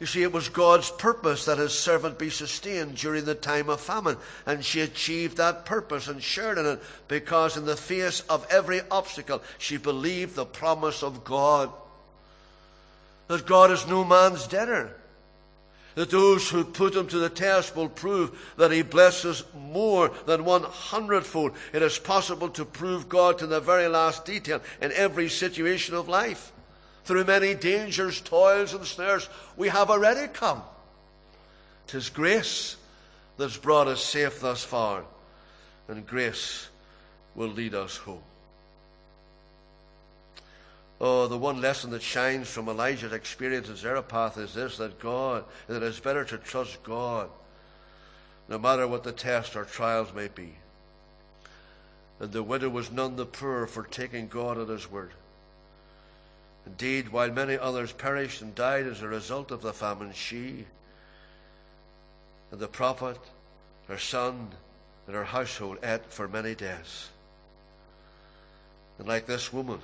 You 0.00 0.06
see, 0.06 0.22
it 0.22 0.32
was 0.32 0.48
God's 0.48 0.90
purpose 0.90 1.46
that 1.46 1.58
his 1.58 1.76
servant 1.76 2.20
be 2.20 2.30
sustained 2.30 2.94
during 2.94 3.24
the 3.24 3.34
time 3.34 3.68
of 3.68 3.80
famine. 3.80 4.16
And 4.46 4.64
she 4.64 4.80
achieved 4.80 5.38
that 5.38 5.64
purpose 5.64 6.06
and 6.06 6.22
shared 6.22 6.56
in 6.56 6.66
it 6.66 6.80
because, 7.08 7.56
in 7.56 7.64
the 7.64 7.76
face 7.76 8.20
of 8.30 8.46
every 8.48 8.80
obstacle, 8.92 9.42
she 9.58 9.76
believed 9.76 10.36
the 10.36 10.46
promise 10.46 11.02
of 11.02 11.24
God. 11.24 11.72
That 13.26 13.44
God 13.44 13.72
is 13.72 13.88
no 13.88 14.04
man's 14.04 14.46
debtor. 14.46 14.94
that 15.98 16.10
those 16.10 16.48
who 16.48 16.62
put 16.62 16.94
him 16.94 17.08
to 17.08 17.18
the 17.18 17.28
test 17.28 17.74
will 17.74 17.88
prove 17.88 18.54
that 18.56 18.70
he 18.70 18.82
blesses 18.82 19.42
more 19.52 20.12
than 20.26 20.44
one 20.44 20.62
hundredfold. 20.62 21.50
It 21.72 21.82
is 21.82 21.98
possible 21.98 22.48
to 22.50 22.64
prove 22.64 23.08
God 23.08 23.40
to 23.40 23.48
the 23.48 23.58
very 23.58 23.88
last 23.88 24.24
detail 24.24 24.60
in 24.80 24.92
every 24.92 25.28
situation 25.28 25.96
of 25.96 26.08
life. 26.08 26.52
Through 27.08 27.24
many 27.24 27.54
dangers, 27.54 28.20
toils, 28.20 28.74
and 28.74 28.84
snares, 28.84 29.30
we 29.56 29.68
have 29.68 29.88
already 29.88 30.30
come. 30.30 30.60
Tis 31.86 32.10
grace 32.10 32.76
that's 33.38 33.56
brought 33.56 33.88
us 33.88 34.04
safe 34.04 34.42
thus 34.42 34.62
far, 34.62 35.04
and 35.88 36.06
grace 36.06 36.68
will 37.34 37.48
lead 37.48 37.74
us 37.74 37.96
home. 37.96 38.20
Oh, 41.00 41.28
the 41.28 41.38
one 41.38 41.62
lesson 41.62 41.92
that 41.92 42.02
shines 42.02 42.50
from 42.50 42.68
Elijah's 42.68 43.14
experience 43.14 43.70
in 43.70 43.76
Zarephath 43.76 44.36
is 44.36 44.52
this 44.52 44.76
that 44.76 45.00
God, 45.00 45.46
that 45.66 45.82
it's 45.82 46.00
better 46.00 46.26
to 46.26 46.36
trust 46.36 46.82
God, 46.82 47.30
no 48.50 48.58
matter 48.58 48.86
what 48.86 49.02
the 49.02 49.12
test 49.12 49.56
or 49.56 49.64
trials 49.64 50.12
may 50.12 50.28
be. 50.28 50.52
And 52.20 52.32
the 52.32 52.42
widow 52.42 52.68
was 52.68 52.92
none 52.92 53.16
the 53.16 53.24
poorer 53.24 53.66
for 53.66 53.84
taking 53.84 54.28
God 54.28 54.58
at 54.58 54.68
His 54.68 54.90
word. 54.90 55.12
Indeed, 56.68 57.08
while 57.08 57.30
many 57.30 57.56
others 57.56 57.92
perished 57.92 58.42
and 58.42 58.54
died 58.54 58.86
as 58.86 59.00
a 59.00 59.08
result 59.08 59.50
of 59.50 59.62
the 59.62 59.72
famine, 59.72 60.12
she 60.12 60.66
and 62.50 62.60
the 62.60 62.68
prophet, 62.68 63.18
her 63.88 63.96
son, 63.96 64.50
and 65.06 65.16
her 65.16 65.24
household 65.24 65.78
ate 65.82 66.12
for 66.12 66.28
many 66.28 66.54
days. 66.54 67.08
And 68.98 69.08
like 69.08 69.24
this 69.24 69.50
woman, 69.50 69.80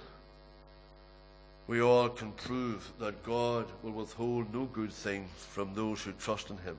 we 1.66 1.80
all 1.80 2.10
can 2.10 2.32
prove 2.32 2.92
that 2.98 3.24
God 3.24 3.64
will 3.82 3.92
withhold 3.92 4.52
no 4.52 4.66
good 4.66 4.92
thing 4.92 5.26
from 5.36 5.74
those 5.74 6.02
who 6.02 6.12
trust 6.12 6.50
in 6.50 6.58
Him. 6.58 6.76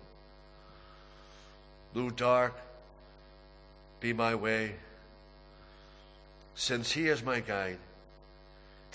Though 1.95 2.11
dark 2.11 2.53
be 3.99 4.13
my 4.13 4.35
way, 4.35 4.75
since 6.53 6.91
He 6.91 7.07
is 7.07 7.23
my 7.23 7.39
guide, 7.39 7.79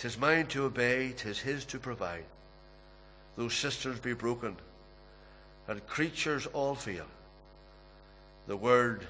tis 0.00 0.16
mine 0.16 0.46
to 0.46 0.64
obey, 0.64 1.12
tis 1.14 1.38
His 1.38 1.66
to 1.66 1.78
provide. 1.78 2.24
Though 3.36 3.48
sisters 3.48 4.00
be 4.00 4.14
broken, 4.14 4.56
and 5.68 5.86
creatures 5.86 6.46
all 6.46 6.74
fail, 6.74 7.04
the 8.46 8.56
word 8.56 9.06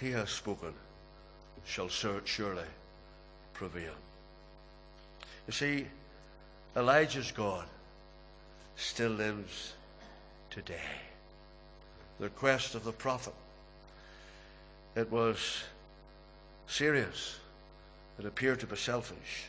He 0.00 0.10
has 0.10 0.28
spoken 0.30 0.74
shall 1.64 1.88
surely 1.88 2.64
prevail. 3.52 3.92
You 5.46 5.52
see, 5.52 5.86
Elijah's 6.76 7.30
God 7.30 7.66
still 8.74 9.12
lives 9.12 9.74
today. 10.50 10.98
The 12.18 12.30
quest 12.30 12.74
of 12.74 12.82
the 12.82 12.92
prophet. 12.92 13.34
It 14.96 15.12
was 15.12 15.62
serious. 16.66 17.38
It 18.18 18.26
appeared 18.26 18.58
to 18.60 18.66
be 18.66 18.76
selfish. 18.76 19.44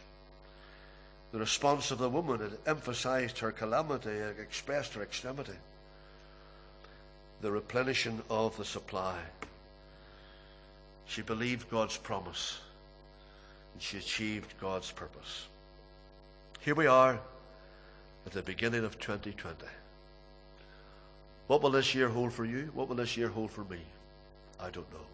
The 1.32 1.40
response 1.40 1.92
of 1.92 1.98
the 1.98 2.10
woman 2.10 2.40
had 2.40 2.58
emphasized 2.66 3.40
her 3.40 3.52
calamity, 3.52 4.10
it 4.10 4.38
expressed 4.40 4.94
her 4.96 5.02
extremity. 5.02 5.58
The 7.42 7.52
replenishing 7.52 8.22
of 8.30 8.58
the 8.58 8.66
supply. 8.66 9.18
She 11.06 11.22
believed 11.22 11.70
God's 11.70 11.98
promise 11.98 12.60
and 13.74 13.82
she 13.82 13.98
achieved 13.98 14.54
God's 14.60 14.92
purpose. 14.92 15.48
Here 16.60 16.76
we 16.76 16.88
are 16.88 17.20
at 18.26 18.32
the 18.34 18.42
beginning 18.42 18.84
of 18.84 19.00
2020. 19.00 19.58
What 21.48 21.62
will 21.62 21.72
this 21.72 21.96
year 21.96 22.10
hold 22.10 22.32
for 22.32 22.46
you? 22.46 22.72
What 22.74 22.88
will 22.88 22.96
this 22.96 23.18
year 23.18 23.30
hold 23.30 23.52
for 23.52 23.64
me? 23.64 23.80
I 24.60 24.70
don't 24.70 24.92
know. 24.94 25.06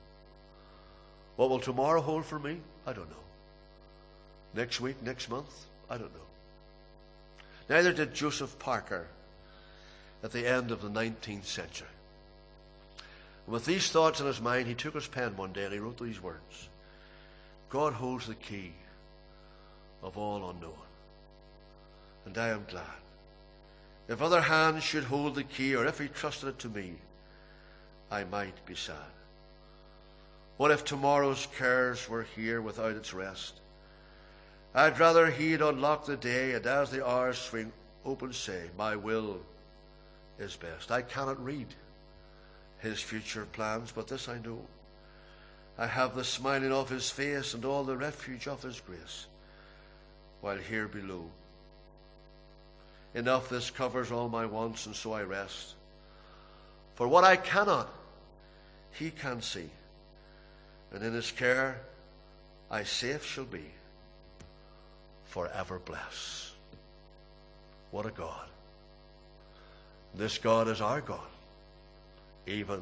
What 1.36 1.50
will 1.50 1.60
tomorrow 1.60 2.02
hold 2.02 2.26
for 2.26 2.40
me? 2.40 2.60
I 2.86 2.94
don't 2.94 3.10
know. 3.10 3.16
Next 4.54 4.82
week, 4.82 5.02
next 5.02 5.30
month? 5.30 5.66
I 5.90 5.98
don't 5.98 6.14
know. 6.14 6.22
Neither 7.70 7.94
did 7.94 8.14
Joseph 8.14 8.58
Parker 8.60 9.08
at 10.24 10.32
the 10.32 10.48
end 10.48 10.72
of 10.72 10.82
the 10.82 10.90
19th 10.90 11.46
century. 11.46 11.88
And 13.46 13.54
with 13.54 13.66
these 13.66 13.90
thoughts 13.90 14.20
in 14.20 14.26
his 14.26 14.42
mind, 14.42 14.68
he 14.68 14.74
took 14.74 14.96
his 14.96 15.08
pen 15.08 15.38
one 15.38 15.54
day 15.54 15.66
and 15.66 15.74
he 15.74 15.80
wrote 15.80 16.00
these 16.00 16.22
words 16.22 16.70
God 17.70 17.94
holds 17.94 18.28
the 18.28 18.36
key 18.36 18.72
of 20.02 20.18
all 20.18 20.50
unknown 20.50 20.88
and 22.28 22.38
I 22.38 22.50
am 22.50 22.66
glad. 22.70 22.84
If 24.10 24.22
other 24.22 24.42
hands 24.42 24.84
should 24.84 25.06
hold 25.06 25.36
the 25.36 25.46
key, 25.46 25.76
or 25.76 25.86
if 25.86 25.98
he 25.98 26.10
trusted 26.10 26.50
it 26.50 26.60
to 26.60 26.70
me, 26.70 26.96
I 28.12 28.26
might 28.26 28.66
be 28.66 28.76
sad. 28.76 28.96
What 30.58 30.72
if 30.72 30.84
tomorrow's 30.84 31.48
cares 31.58 32.08
were 32.10 32.28
here 32.36 32.62
without 32.62 32.96
its 32.96 33.14
rest? 33.14 33.62
I'd 34.78 35.00
rather 35.00 35.32
he'd 35.32 35.62
unlock 35.62 36.06
the 36.06 36.16
day, 36.16 36.54
and 36.54 36.64
as 36.68 36.92
the 36.92 37.06
hours 37.06 37.40
swing 37.40 37.74
open, 38.06 38.32
say, 38.32 38.70
My 38.78 38.96
will 38.96 39.40
is 40.38 40.56
best. 40.56 40.92
I 40.92 41.02
cannot 41.02 41.44
read 41.44 41.68
his 42.78 43.02
future 43.02 43.48
plans, 43.52 43.92
but 43.92 44.08
this 44.08 44.30
I 44.30 44.38
know. 44.38 44.62
I 45.80 45.88
have 45.88 46.16
the 46.16 46.24
smiling 46.24 46.72
of 46.72 46.90
his 46.90 47.10
face 47.10 47.56
and 47.56 47.66
all 47.66 47.84
the 47.84 47.98
refuge 47.98 48.48
of 48.48 48.62
his 48.62 48.80
grace, 48.80 49.26
while 50.42 50.58
here 50.58 50.88
below 50.88 51.26
Enough 53.16 53.50
this 53.50 53.72
covers 53.72 54.12
all 54.12 54.30
my 54.30 54.46
wants, 54.46 54.86
and 54.86 54.96
so 54.96 55.12
I 55.14 55.24
rest. 55.24 55.74
For 56.94 57.08
what 57.08 57.24
I 57.24 57.36
cannot, 57.36 57.90
he 58.92 59.10
can 59.10 59.42
see. 59.42 59.72
And 60.94 61.04
in 61.04 61.14
his 61.14 61.32
care 61.32 61.82
I 62.70 62.84
safe 62.84 63.26
shall 63.26 63.46
be, 63.46 63.64
forever 65.28 65.80
bless. 65.80 66.52
What 67.92 68.06
a 68.06 68.12
God. 68.12 68.48
This 70.16 70.38
God 70.38 70.68
is 70.68 70.82
our 70.82 71.02
God, 71.02 71.20
even 72.48 72.82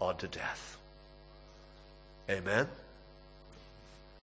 unto 0.00 0.28
death. 0.28 0.78
Amen. 2.28 2.66